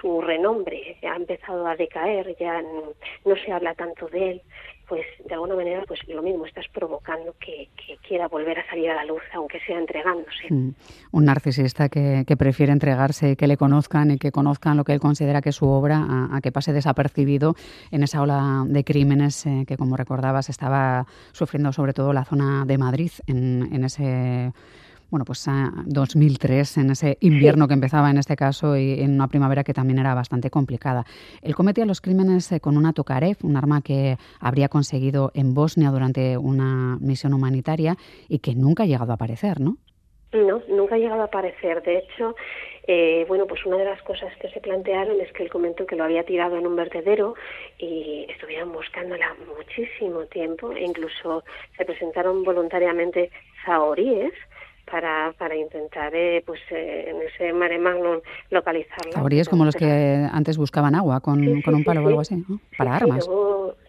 su 0.01 0.21
renombre 0.21 0.97
ha 1.03 1.17
empezado 1.17 1.67
a 1.67 1.77
decaer, 1.77 2.37
ya 2.39 2.63
no 2.63 3.37
se 3.45 3.53
habla 3.53 3.75
tanto 3.75 4.09
de 4.09 4.33
él, 4.33 4.43
pues 4.89 5.05
de 5.27 5.35
alguna 5.35 5.57
manera 5.57 5.83
pues 5.87 6.01
lo 6.09 6.23
mismo 6.23 6.47
estás 6.47 6.67
provocando 6.73 7.35
que, 7.41 7.69
quiera 8.07 8.29
volver 8.29 8.59
a 8.59 8.67
salir 8.69 8.89
a 8.91 8.95
la 8.95 9.05
luz 9.05 9.23
aunque 9.35 9.59
sea 9.61 9.79
entregándose 9.79 10.47
mm. 10.49 10.75
un 11.11 11.25
narcisista 11.25 11.89
que, 11.89 12.25
prefiere 12.39 12.73
entregarse 12.73 13.37
que 13.37 13.47
le 13.47 13.57
conozcan 13.57 14.13
y 14.13 14.19
que 14.19 14.31
conozcan 14.31 14.77
lo 14.77 14.85
que 14.85 14.93
él 14.93 15.01
considera 15.01 15.41
que 15.43 15.49
es 15.49 15.57
su 15.57 15.67
obra 15.67 16.29
a, 16.31 16.41
que 16.41 16.53
pase 16.53 16.73
desapercibido 16.73 17.57
en 17.91 18.05
esa 18.05 18.23
ola 18.23 18.65
de 18.67 18.85
crímenes 18.85 19.47
eh, 19.47 19.65
que 19.67 19.77
como 19.77 19.97
recordabas 19.97 20.49
estaba 20.51 21.07
sufriendo 21.33 21.73
sobre 21.73 21.93
todo 21.93 22.13
la 22.13 22.25
zona 22.25 22.65
de 22.65 22.79
Madrid 22.79 23.11
en, 23.27 23.69
en 23.73 23.85
ese 23.85 24.53
bueno, 25.11 25.25
pues 25.25 25.47
a 25.49 25.73
2003, 25.87 26.79
en 26.79 26.91
ese 26.91 27.17
invierno 27.21 27.69
que 27.69 27.75
empezaba 27.75 28.11
en 28.11 28.19
este 28.19 28.37
caso 28.37 28.77
y 28.77 29.01
en 29.01 29.15
una 29.15 29.29
primavera 29.29 29.65
que 29.65 29.73
también 29.73 29.99
era 29.99 30.15
bastante 30.15 30.51
complicada. 30.51 31.05
Él 31.43 31.55
cometía 31.55 31.87
los 31.87 32.01
crímenes 32.01 32.51
eh, 32.53 32.61
con 32.61 32.77
una 32.77 32.93
Tokarev, 32.93 33.37
un 33.43 33.57
arma 33.57 33.83
que 33.83 34.17
habría 34.41 34.69
conseguido 34.69 35.31
en 35.35 35.55
Bosnia 35.55 35.91
durante 35.91 36.37
una 36.37 36.99
misión 37.01 37.35
humanitaria 37.35 37.97
y 38.29 38.41
que 38.41 38.55
nunca 38.55 38.83
ha 38.83 38.87
llegado 38.87 39.13
a 39.13 39.15
aparecer, 39.15 39.61
¿no? 39.61 39.77
No, 40.33 40.61
nunca 40.69 40.97
ha 40.97 40.99
llegado 40.99 41.23
a 41.23 41.27
aparecer. 41.27 41.83
De 41.83 41.99
hecho, 41.99 42.35
eh, 42.87 43.25
bueno, 43.29 43.47
pues 43.47 43.65
una 43.65 43.77
de 43.79 43.85
las 43.85 44.03
cosas 44.03 44.37
que 44.37 44.49
se 44.51 44.61
plantearon 44.61 45.21
es 45.21 45.33
que 45.33 45.45
él 45.45 45.51
comentó 45.51 45.87
que 45.87 45.97
lo 45.97 46.05
había 46.05 46.25
tirado 46.25 46.59
en 46.59 46.67
un 46.67 46.77
vertedero 46.77 47.35
y 47.79 48.27
estuvieron 48.29 48.73
buscándola 48.73 49.35
muchísimo 49.57 50.27
tiempo 50.27 50.73
e 50.73 50.83
incluso 50.83 51.45
se 51.77 51.85
presentaron 51.85 52.43
voluntariamente 52.43 53.31
zahoríes 53.65 54.33
para, 54.91 55.35
para 55.39 55.55
intentar 55.57 56.15
eh, 56.15 56.43
pues 56.47 56.61
eh, 56.71 57.11
en 57.11 57.23
ese 57.23 57.53
mare 57.53 57.79
magnum 57.79 58.21
localizarla. 58.51 59.41
es 59.41 59.49
como 59.49 59.65
los 59.65 59.75
que 59.75 60.27
antes 60.33 60.57
buscaban 60.57 60.95
agua 60.95 61.21
con, 61.21 61.61
con 61.63 61.75
un 61.75 61.85
palo 61.85 62.03
o 62.03 62.09
algo 62.09 62.21
así, 62.21 62.43
para 62.77 62.97
armas. 62.97 63.29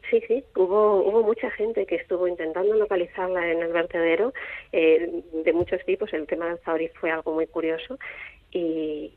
Sí, 0.10 0.22
sí, 0.26 0.44
hubo, 0.56 1.02
hubo 1.04 1.22
mucha 1.24 1.52
gente 1.52 1.86
que 1.86 1.96
estuvo 1.96 2.30
intentando 2.30 2.74
localizarla 2.76 3.52
en 3.52 3.62
el 3.62 3.74
vertedero, 3.74 4.34
eh, 4.72 5.22
de 5.44 5.54
muchos 5.54 5.84
tipos. 5.86 6.14
El 6.14 6.28
tema 6.28 6.46
del 6.46 6.60
Zauri 6.60 6.88
fue 7.00 7.12
algo 7.12 7.34
muy 7.34 7.46
curioso 7.46 7.98
y, 8.58 9.14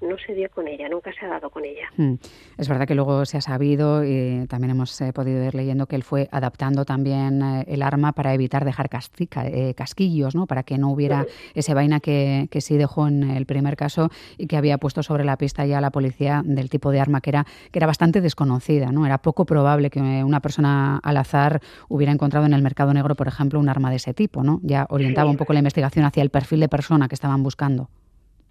no, 0.00 0.08
no, 0.08 0.16
se 0.18 0.34
dio 0.34 0.50
con 0.50 0.68
ella, 0.68 0.88
nunca 0.88 1.12
se 1.12 1.24
ha 1.24 1.28
dado 1.28 1.50
con 1.50 1.64
ella. 1.64 1.88
Hmm. 1.96 2.14
Es 2.58 2.68
verdad 2.68 2.86
que 2.86 2.94
luego 2.94 3.24
se 3.24 3.38
ha 3.38 3.40
sabido 3.40 4.04
y 4.04 4.46
también 4.48 4.70
hemos 4.70 5.00
eh, 5.00 5.12
podido 5.12 5.44
ir 5.44 5.54
leyendo 5.54 5.86
que 5.86 5.96
él 5.96 6.02
fue 6.02 6.28
adaptando 6.32 6.84
también 6.84 7.42
eh, 7.42 7.64
el 7.68 7.82
arma 7.82 8.12
para 8.12 8.34
evitar 8.34 8.64
dejar 8.64 8.88
eh, 8.90 9.74
casquillos, 9.74 10.34
¿no? 10.34 10.46
para 10.46 10.62
que 10.62 10.78
no 10.78 10.90
hubiera 10.90 11.26
ese 11.54 11.74
vaina 11.74 12.00
que, 12.00 12.48
que, 12.50 12.60
sí 12.60 12.76
dejó 12.76 13.08
en 13.08 13.30
el 13.30 13.46
primer 13.46 13.76
caso 13.76 14.10
y 14.38 14.46
que 14.46 14.56
había 14.56 14.78
puesto 14.78 15.02
sobre 15.02 15.24
la 15.24 15.36
pista 15.36 15.64
ya 15.66 15.80
la 15.80 15.90
policía 15.90 16.42
del 16.44 16.70
tipo 16.70 16.90
de 16.90 17.00
arma 17.00 17.20
que 17.20 17.30
era, 17.30 17.46
que 17.70 17.78
era 17.78 17.86
bastante 17.86 18.20
desconocida. 18.20 18.92
¿no? 18.92 19.06
Era 19.06 19.18
poco 19.18 19.44
probable 19.44 19.90
que 19.90 20.00
una 20.00 20.40
persona 20.40 20.98
al 21.02 21.16
azar 21.16 21.60
hubiera 21.88 22.12
encontrado 22.12 22.46
en 22.46 22.52
el 22.52 22.62
mercado 22.62 22.92
negro, 22.92 23.14
por 23.14 23.28
ejemplo, 23.28 23.58
un 23.60 23.68
arma 23.68 23.90
de 23.90 23.96
ese 23.96 24.14
tipo. 24.14 24.42
¿no? 24.42 24.60
Ya 24.62 24.86
orientaba 24.90 25.30
un 25.30 25.36
poco 25.36 25.52
la 25.52 25.60
investigación 25.60 26.04
hacia 26.04 26.22
el 26.22 26.30
perfil 26.30 26.60
de 26.60 26.68
persona 26.68 27.08
que 27.08 27.14
estaban 27.14 27.42
buscando. 27.42 27.88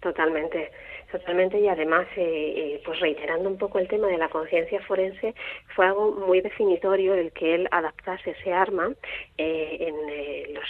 Totalmente, 0.00 0.70
totalmente 1.10 1.58
y 1.60 1.68
además, 1.68 2.06
eh, 2.16 2.22
eh, 2.56 2.82
pues 2.84 3.00
reiterando 3.00 3.48
un 3.48 3.58
poco 3.58 3.78
el 3.78 3.88
tema 3.88 4.08
de 4.08 4.18
la 4.18 4.28
conciencia 4.28 4.80
forense, 4.82 5.34
fue 5.74 5.86
algo 5.86 6.12
muy 6.12 6.40
definitorio 6.40 7.14
el 7.14 7.32
que 7.32 7.54
él 7.54 7.68
adaptase 7.70 8.30
ese 8.30 8.52
arma 8.52 8.92
eh, 9.38 9.76
en 9.80 10.54
los, 10.54 10.64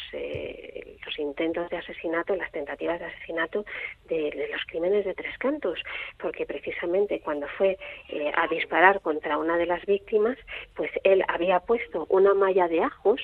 los 1.05 1.19
intentos 1.19 1.69
de 1.71 1.77
asesinato, 1.79 2.37
las 2.37 2.51
tentativas 2.53 2.99
de 3.01 3.07
asesinato 3.07 3.65
de, 4.09 4.49
los 4.53 4.65
crímenes 4.67 5.05
de 5.05 5.15
Tres 5.15 5.37
Cantos, 5.39 5.81
porque 6.19 6.47
precisamente 6.47 7.21
cuando 7.21 7.47
fue 7.57 7.79
a 8.35 8.47
disparar 8.49 9.01
contra 9.01 9.39
una 9.39 9.57
de 9.57 9.67
las 9.67 9.85
víctimas, 9.87 10.37
pues 10.75 10.91
él 11.05 11.25
había 11.29 11.61
puesto 11.61 12.07
una 12.09 12.35
malla 12.35 12.69
de 12.69 12.83
ajos 12.83 13.21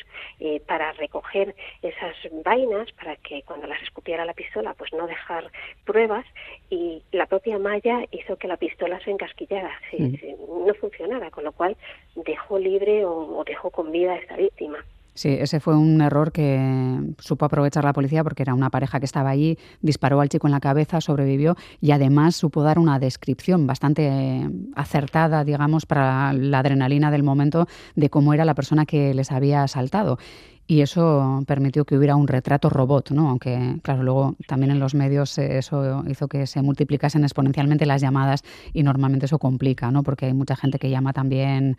para 0.67 0.93
recoger 0.93 1.55
esas 1.83 2.17
vainas, 2.45 2.91
para 2.93 3.17
que 3.17 3.43
cuando 3.43 3.67
las 3.67 3.83
escupiera 3.83 4.25
la 4.25 4.35
pistola, 4.35 4.75
pues 4.75 4.93
no 4.93 5.07
dejar 5.07 5.51
pruebas 5.85 6.27
y 6.71 7.02
la 7.11 7.27
propia 7.27 7.59
malla 7.59 8.05
hizo 8.11 8.37
que 8.37 8.49
la 8.49 8.57
pistola 8.57 9.01
se 9.05 9.11
encasquillara, 9.11 9.71
mm. 9.99 10.67
no 10.67 10.75
funcionara, 10.75 11.31
con 11.31 11.45
lo 11.45 11.53
cual 11.53 11.77
dejó 12.15 12.59
libre 12.59 13.05
o, 13.05 13.43
dejó 13.45 13.71
con 13.71 13.93
vida 13.93 14.13
a 14.13 14.17
esta 14.17 14.37
víctima. 14.37 14.79
Sí, 15.15 15.29
ese 15.29 15.61
fue 15.61 15.77
un 15.77 16.01
error 16.01 16.33
que 16.33 16.59
supo 17.19 17.45
aprovechar 17.45 17.85
la 17.85 17.93
policía 17.93 18.25
porque 18.25 18.43
era 18.43 18.55
una 18.55 18.71
pareja 18.71 18.99
que 18.99 19.05
estaba 19.05 19.29
allí, 19.29 19.59
disparó 19.83 20.23
al 20.23 20.31
chico 20.31 20.47
en 20.47 20.53
la 20.53 20.61
cabeza, 20.61 21.03
sobrevivió 21.03 21.55
y 21.83 21.91
además 21.91 22.35
supo 22.35 22.63
dar 22.63 22.79
una 22.79 22.99
descripción 22.99 23.67
bastante 23.67 24.49
acertada, 24.75 25.45
digamos, 25.45 25.85
para 25.85 26.33
la 26.33 26.61
adrenalina 26.61 27.11
del 27.11 27.25
momento 27.25 27.67
de 27.95 28.09
cómo 28.09 28.33
era 28.33 28.47
la 28.47 28.55
persona 28.55 28.87
que 28.87 29.13
les 29.13 29.33
había 29.33 29.63
asaltado 29.65 30.17
y 30.67 30.81
eso 30.81 31.43
permitió 31.47 31.85
que 31.85 31.97
hubiera 31.97 32.17
un 32.17 32.29
retrato 32.29 32.71
robot, 32.71 33.11
¿no? 33.11 33.29
Aunque, 33.29 33.77
claro, 33.83 34.03
luego 34.03 34.35
también 34.47 34.71
en 34.71 34.79
los 34.79 34.95
medios 34.95 35.37
eso 35.39 36.05
hizo 36.09 36.29
que 36.29 36.47
se 36.47 36.63
multiplicasen 36.63 37.25
exponencialmente 37.25 37.87
las 37.87 38.01
llamadas 38.01 38.43
y 38.73 38.83
normalmente 38.83 39.27
eso 39.27 39.39
complica, 39.39 39.91
¿no? 39.91 40.03
Porque 40.03 40.27
hay 40.27 40.35
mucha 40.35 40.57
gente 40.57 40.79
que 40.79 40.91
llama 40.91 41.13
también 41.13 41.77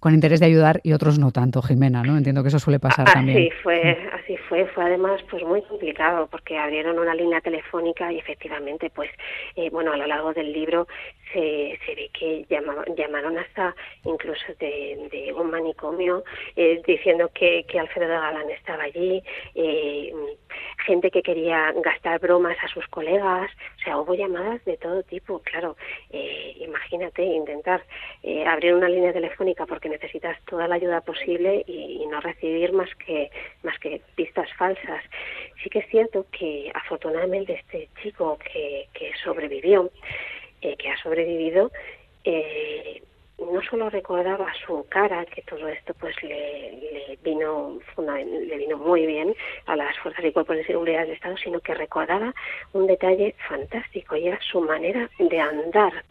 con 0.00 0.14
interés 0.14 0.40
de 0.40 0.46
ayudar 0.46 0.80
y 0.84 0.92
otros 0.92 1.18
no 1.18 1.32
tanto, 1.32 1.60
Jimena, 1.62 2.02
¿no? 2.02 2.16
Entiendo 2.16 2.42
que 2.42 2.48
eso 2.48 2.58
suele 2.58 2.78
pasar 2.78 3.10
también. 3.12 3.38
Así 3.38 3.50
fue, 3.62 3.98
así 4.12 4.36
fue, 4.48 4.66
fue 4.66 4.84
además 4.84 5.20
pues 5.30 5.42
muy 5.44 5.62
complicado 5.62 6.28
porque 6.30 6.58
abrieron 6.58 6.98
una 6.98 7.14
línea 7.14 7.40
telefónica 7.40 8.12
y 8.12 8.18
efectivamente 8.18 8.90
pues 8.94 9.10
eh, 9.56 9.70
bueno 9.70 9.92
a 9.92 9.96
lo 9.96 10.06
largo 10.06 10.32
del 10.32 10.52
libro 10.52 10.86
se, 11.32 11.78
se 11.84 11.94
ve 11.94 12.10
que 12.12 12.44
llamaron, 12.48 12.84
llamaron 12.96 13.38
hasta 13.38 13.74
incluso 14.04 14.44
de, 14.58 15.32
un 15.36 15.50
manicomio 15.50 16.24
eh, 16.56 16.80
diciendo 16.86 17.30
que, 17.34 17.64
que 17.68 17.78
Alfredo 17.78 18.08
Galán 18.20 18.50
estaba 18.50 18.84
allí, 18.84 19.22
eh, 19.54 20.12
gente 20.86 21.10
que 21.10 21.22
quería 21.22 21.72
gastar 21.84 22.20
bromas 22.20 22.56
a 22.62 22.68
sus 22.68 22.86
colegas, 22.88 23.50
o 23.78 23.82
sea, 23.82 23.98
hubo 23.98 24.14
llamadas 24.14 24.64
de 24.64 24.76
todo 24.76 25.02
tipo, 25.02 25.40
claro, 25.40 25.76
imagínate 26.60 27.22
intentar 27.22 27.82
abrir 28.46 28.74
una 28.74 28.88
línea 28.88 29.12
telefónica 29.12 29.66
porque 29.66 29.88
necesitas 29.88 30.36
toda 30.46 30.66
la 30.66 30.76
ayuda 30.76 31.00
posible 31.02 31.64
y, 31.66 32.06
no 32.08 32.20
recibir 32.22 32.72
más 32.72 32.88
que 32.94 33.30
más 33.62 33.78
que 33.80 34.00
pistas 34.14 34.48
falsas. 34.54 35.04
Sí 35.62 35.68
que 35.68 35.80
es 35.80 35.88
cierto 35.90 36.26
que 36.32 36.70
afortunadamente 36.74 37.52
este 37.52 37.88
chico 38.02 38.38
que, 38.38 38.88
que 38.94 39.12
sobrevivió, 39.22 39.90
eh, 40.62 40.76
que 40.76 40.90
ha 40.90 40.96
sobrevivido, 41.02 41.70
eh, 42.24 43.02
no 43.38 43.62
solo 43.62 43.88
recordaba 43.88 44.52
su 44.66 44.84
cara, 44.88 45.24
que 45.26 45.42
todo 45.42 45.68
esto 45.68 45.94
pues 45.94 46.20
le, 46.22 46.72
le, 46.72 47.18
vino 47.22 47.78
le 47.96 48.56
vino 48.56 48.76
muy 48.78 49.06
bien 49.06 49.34
a 49.66 49.76
las 49.76 49.96
fuerzas 49.98 50.24
y 50.24 50.32
cuerpos 50.32 50.56
de 50.56 50.64
seguridad 50.64 51.02
del 51.02 51.12
Estado, 51.12 51.36
sino 51.36 51.60
que 51.60 51.74
recordaba 51.74 52.34
un 52.72 52.86
detalle 52.86 53.34
fantástico 53.48 54.16
y 54.16 54.26
era 54.26 54.38
su 54.40 54.60
manera 54.60 55.08
de 55.18 55.40
andar 55.40 56.04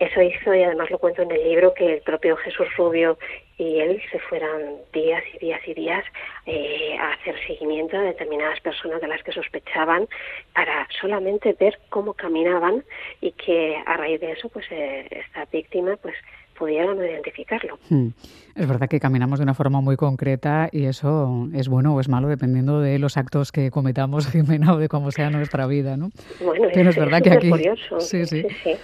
eso 0.00 0.22
hizo, 0.22 0.54
y 0.54 0.62
además 0.62 0.90
lo 0.90 0.98
cuento 0.98 1.22
en 1.22 1.30
el 1.30 1.44
libro, 1.44 1.74
que 1.74 1.94
el 1.94 2.00
propio 2.00 2.34
Jesús 2.36 2.66
Rubio 2.76 3.18
y 3.58 3.80
él 3.80 4.00
se 4.10 4.18
fueran 4.18 4.76
días 4.94 5.22
y 5.34 5.38
días 5.38 5.60
y 5.66 5.74
días 5.74 6.02
eh, 6.46 6.96
a 6.98 7.12
hacer 7.12 7.34
seguimiento 7.46 7.98
a 7.98 8.02
determinadas 8.02 8.58
personas 8.60 9.02
de 9.02 9.08
las 9.08 9.22
que 9.22 9.32
sospechaban 9.32 10.08
para 10.54 10.88
solamente 10.98 11.54
ver 11.60 11.78
cómo 11.90 12.14
caminaban 12.14 12.82
y 13.20 13.32
que 13.32 13.76
a 13.84 13.98
raíz 13.98 14.18
de 14.22 14.32
eso 14.32 14.48
pues 14.48 14.64
eh, 14.70 15.06
esta 15.10 15.44
víctima 15.52 15.98
pues 16.00 16.14
pudieran 16.58 16.96
identificarlo. 16.96 17.78
Hmm. 17.90 18.08
Es 18.56 18.66
verdad 18.66 18.88
que 18.88 19.00
caminamos 19.00 19.38
de 19.38 19.42
una 19.42 19.54
forma 19.54 19.82
muy 19.82 19.96
concreta 19.96 20.70
y 20.72 20.86
eso 20.86 21.48
es 21.54 21.68
bueno 21.68 21.94
o 21.94 22.00
es 22.00 22.08
malo 22.08 22.28
dependiendo 22.28 22.80
de 22.80 22.98
los 22.98 23.18
actos 23.18 23.52
que 23.52 23.70
cometamos, 23.70 24.26
Jimena, 24.32 24.72
o 24.72 24.78
de 24.78 24.88
cómo 24.88 25.10
sea 25.10 25.28
nuestra 25.28 25.66
vida, 25.66 25.98
¿no? 25.98 26.10
Bueno, 26.42 26.68
es, 26.70 26.96
verdad 26.96 27.20
que 27.22 27.32
aquí... 27.32 27.50
Curioso. 27.50 28.00
sí. 28.00 28.24
sí. 28.24 28.46
sí. 28.64 28.76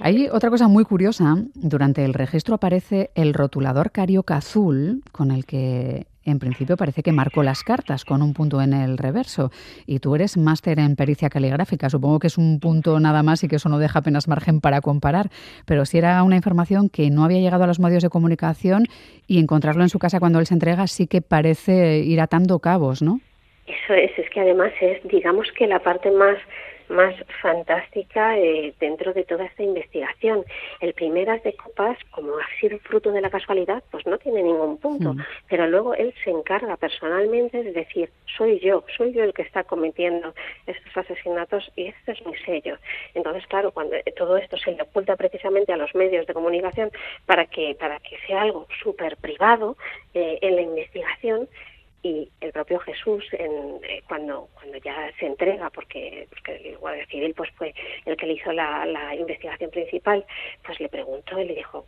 Hay 0.00 0.28
otra 0.28 0.50
cosa 0.50 0.68
muy 0.68 0.84
curiosa. 0.84 1.36
Durante 1.54 2.04
el 2.04 2.14
registro 2.14 2.56
aparece 2.56 3.10
el 3.14 3.34
rotulador 3.34 3.90
carioca 3.92 4.36
azul 4.36 5.02
con 5.12 5.30
el 5.30 5.46
que 5.46 6.06
en 6.24 6.38
principio 6.38 6.76
parece 6.76 7.02
que 7.02 7.12
marcó 7.12 7.42
las 7.42 7.62
cartas 7.62 8.04
con 8.04 8.22
un 8.22 8.32
punto 8.32 8.60
en 8.62 8.72
el 8.72 8.98
reverso. 8.98 9.50
Y 9.86 9.98
tú 9.98 10.14
eres 10.14 10.36
máster 10.36 10.78
en 10.78 10.96
pericia 10.96 11.28
caligráfica. 11.28 11.90
Supongo 11.90 12.18
que 12.18 12.28
es 12.28 12.38
un 12.38 12.60
punto 12.60 12.98
nada 12.98 13.22
más 13.22 13.44
y 13.44 13.48
que 13.48 13.56
eso 13.56 13.68
no 13.68 13.78
deja 13.78 13.98
apenas 13.98 14.28
margen 14.28 14.60
para 14.60 14.80
comparar. 14.80 15.26
Pero 15.66 15.84
si 15.84 15.98
era 15.98 16.22
una 16.22 16.36
información 16.36 16.88
que 16.88 17.10
no 17.10 17.24
había 17.24 17.40
llegado 17.40 17.64
a 17.64 17.66
los 17.66 17.80
medios 17.80 18.02
de 18.02 18.08
comunicación 18.08 18.84
y 19.26 19.38
encontrarlo 19.38 19.82
en 19.82 19.88
su 19.88 19.98
casa 19.98 20.20
cuando 20.20 20.38
él 20.38 20.46
se 20.46 20.54
entrega 20.54 20.86
sí 20.86 21.06
que 21.06 21.20
parece 21.20 21.98
ir 21.98 22.20
atando 22.20 22.58
cabos, 22.58 23.02
¿no? 23.02 23.20
Eso 23.66 23.94
es, 23.94 24.10
es 24.18 24.28
que 24.30 24.40
además 24.40 24.72
es, 24.80 25.02
digamos 25.04 25.50
que 25.56 25.66
la 25.66 25.80
parte 25.80 26.10
más 26.10 26.36
más 26.88 27.14
fantástica 27.40 28.38
eh, 28.38 28.74
dentro 28.80 29.12
de 29.12 29.24
toda 29.24 29.44
esta 29.44 29.62
investigación. 29.62 30.44
El 30.80 30.94
primeras 30.94 31.42
de 31.42 31.54
copas, 31.54 31.98
como 32.10 32.38
ha 32.38 32.60
sido 32.60 32.78
fruto 32.78 33.10
de 33.12 33.20
la 33.20 33.30
casualidad, 33.30 33.82
pues 33.90 34.06
no 34.06 34.18
tiene 34.18 34.42
ningún 34.42 34.78
punto, 34.78 35.14
mm. 35.14 35.20
pero 35.48 35.66
luego 35.66 35.94
él 35.94 36.14
se 36.24 36.30
encarga 36.30 36.76
personalmente 36.76 37.62
de 37.62 37.72
decir, 37.72 38.10
soy 38.36 38.58
yo, 38.60 38.84
soy 38.96 39.12
yo 39.12 39.24
el 39.24 39.34
que 39.34 39.42
está 39.42 39.64
cometiendo 39.64 40.34
estos 40.66 40.96
asesinatos 40.96 41.70
y 41.76 41.86
este 41.86 42.12
es 42.12 42.26
mi 42.26 42.34
sello. 42.38 42.78
Entonces, 43.14 43.46
claro, 43.46 43.70
cuando 43.72 43.96
todo 44.16 44.36
esto 44.36 44.56
se 44.56 44.72
le 44.72 44.82
oculta 44.82 45.16
precisamente 45.16 45.72
a 45.72 45.76
los 45.76 45.94
medios 45.94 46.26
de 46.26 46.34
comunicación 46.34 46.90
para 47.26 47.46
que, 47.46 47.74
para 47.78 47.98
que 48.00 48.16
sea 48.26 48.42
algo 48.42 48.66
súper 48.82 49.16
privado 49.16 49.76
eh, 50.14 50.38
en 50.42 50.56
la 50.56 50.62
investigación, 50.62 51.48
y 52.04 52.30
el 52.42 52.52
propio 52.52 52.78
Jesús 52.80 53.24
en, 53.32 53.80
eh, 53.82 54.02
cuando 54.06 54.48
cuando 54.52 54.76
ya 54.76 55.10
se 55.18 55.24
entrega 55.24 55.70
porque, 55.70 56.28
porque 56.28 56.68
el 56.68 56.76
guardia 56.76 57.06
civil 57.06 57.32
pues 57.34 57.50
fue 57.52 57.74
el 58.04 58.16
que 58.16 58.26
le 58.26 58.34
hizo 58.34 58.52
la, 58.52 59.14
investigación 59.18 59.70
principal 59.70 60.24
pues 60.64 60.78
le 60.80 60.90
preguntó 60.90 61.40
y 61.40 61.46
le 61.46 61.54
dijo 61.54 61.86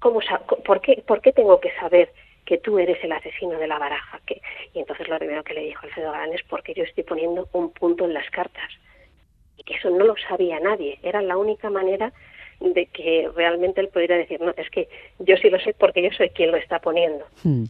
¿cómo 0.00 0.20
por 0.66 0.80
qué 0.82 1.02
por 1.06 1.22
qué 1.22 1.32
tengo 1.32 1.58
que 1.60 1.72
saber 1.76 2.12
que 2.44 2.58
tú 2.58 2.78
eres 2.78 3.02
el 3.02 3.12
asesino 3.12 3.58
de 3.58 3.66
la 3.66 3.78
baraja 3.78 4.20
que 4.26 4.42
y 4.74 4.80
entonces 4.80 5.08
lo 5.08 5.18
primero 5.18 5.42
que 5.42 5.54
le 5.54 5.62
dijo 5.62 5.86
Alfredo 5.86 6.12
Galán 6.12 6.34
es 6.34 6.42
porque 6.42 6.74
yo 6.74 6.84
estoy 6.84 7.04
poniendo 7.04 7.48
un 7.52 7.72
punto 7.72 8.04
en 8.04 8.12
las 8.12 8.28
cartas 8.30 8.70
y 9.56 9.62
que 9.62 9.76
eso 9.76 9.88
no 9.88 10.04
lo 10.04 10.14
sabía 10.28 10.60
nadie 10.60 10.98
era 11.02 11.22
la 11.22 11.38
única 11.38 11.70
manera 11.70 12.12
de 12.60 12.86
que 12.86 13.30
realmente 13.34 13.80
él 13.80 13.88
pudiera 13.88 14.16
decir, 14.16 14.40
no, 14.40 14.52
es 14.56 14.70
que 14.70 14.88
yo 15.18 15.36
sí 15.36 15.50
lo 15.50 15.58
sé 15.60 15.74
porque 15.74 16.02
yo 16.02 16.10
soy 16.16 16.30
quien 16.30 16.50
lo 16.50 16.56
está 16.56 16.78
poniendo. 16.78 17.26
Hmm. 17.42 17.64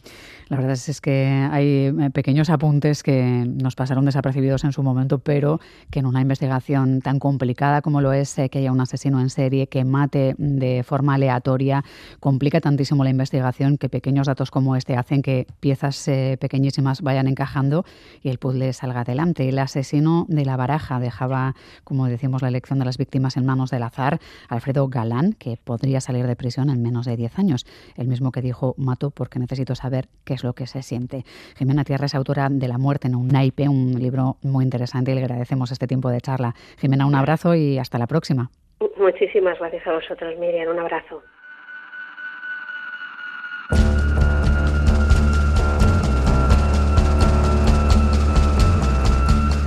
La 0.55 0.61
verdad 0.61 0.79
es 0.87 1.01
que 1.01 1.49
hay 1.51 1.67
eh, 1.87 2.11
pequeños 2.13 2.49
apuntes 2.49 3.03
que 3.03 3.45
nos 3.45 3.75
pasaron 3.75 4.05
desapercibidos 4.05 4.63
en 4.63 4.71
su 4.71 4.85
momento, 4.85 5.19
pero 5.19 5.59
que 5.91 5.99
en 5.99 6.07
una 6.07 6.21
investigación 6.21 7.01
tan 7.01 7.19
complicada 7.19 7.83
como 7.83 8.01
lo 8.01 8.13
es 8.13 8.39
eh, 8.39 8.49
que 8.49 8.61
haya 8.61 8.71
un 8.71 8.81
asesino 8.81 9.21
en 9.21 9.31
serie 9.31 9.67
que 9.67 9.85
mate 9.85 10.37
de 10.39 10.85
forma 10.85 11.15
aleatoria, 11.15 11.83
complica 12.21 12.61
tantísimo 12.61 13.03
la 13.03 13.11
investigación 13.11 13.79
que 13.79 13.89
pequeños 13.89 14.29
datos 14.29 14.53
como 14.53 14.77
este 14.77 14.97
hacen 14.97 15.23
que 15.23 15.49
piezas 15.59 16.07
eh, 16.07 16.37
pequeñísimas 16.41 17.03
vayan 17.03 17.27
encajando 17.27 17.85
y 18.23 18.29
el 18.29 18.39
puzzle 18.39 18.73
salga 18.75 19.01
adelante. 19.01 19.49
El 19.49 19.59
asesino 19.59 20.25
de 20.29 20.45
la 20.45 20.57
baraja 20.57 21.01
dejaba, 21.01 21.57
como 21.83 22.07
decimos, 22.07 22.43
la 22.43 22.49
elección 22.49 22.79
de 22.79 22.85
las 22.85 22.97
víctimas 22.97 23.37
en 23.37 23.45
manos 23.45 23.71
del 23.71 23.83
azar. 23.83 24.21
Alfredo 24.49 24.87
Galán, 24.87 25.33
que 25.33 25.57
podría 25.57 26.01
salir 26.01 26.29
de 26.29 26.37
prisión 26.37 26.71
en 26.71 26.81
menos 26.81 27.07
de 27.07 27.17
10 27.17 27.41
años. 27.41 27.67
El 27.97 28.07
mismo 28.07 28.31
que 28.31 28.41
dijo, 28.41 28.77
mato 28.79 29.11
porque 29.11 29.41
necesito 29.41 29.75
saber 29.75 30.09
qué 30.23 30.35
es 30.35 30.44
lo 30.45 30.53
que 30.53 30.69
se 30.69 30.83
siente. 30.83 31.25
Jimena 31.57 31.83
Tierra 31.83 32.07
es 32.07 32.15
autora 32.15 32.49
de 32.51 32.69
La 32.69 32.79
muerte 32.79 33.09
en 33.09 33.17
un 33.17 33.27
naipe, 33.27 33.69
un 33.69 33.99
libro 33.99 34.37
muy 34.43 34.65
interesante 34.65 35.11
y 35.11 35.15
le 35.15 35.23
agradecemos 35.23 35.73
este 35.73 35.89
tiempo 35.89 36.11
de 36.11 36.21
charla. 36.21 36.55
Jimena, 36.79 37.07
un 37.07 37.17
abrazo 37.17 37.55
y 37.57 37.79
hasta 37.79 37.99
la 37.99 38.07
próxima. 38.07 38.51
Muchísimas 38.97 39.59
gracias 39.59 39.87
a 39.87 39.93
vosotros, 39.93 40.39
Miriam. 40.39 40.69
Un 40.71 40.79
abrazo. 40.79 41.23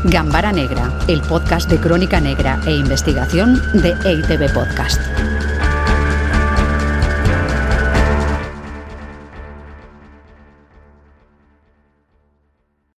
Gambara 0.10 0.54
Negra, 0.54 0.90
el 1.10 1.22
podcast 1.28 1.70
de 1.70 1.80
crónica 1.80 2.22
negra 2.22 2.60
e 2.66 2.72
investigación 2.72 3.56
de 3.74 3.90
EITB 4.06 4.54
Podcast. 4.54 5.02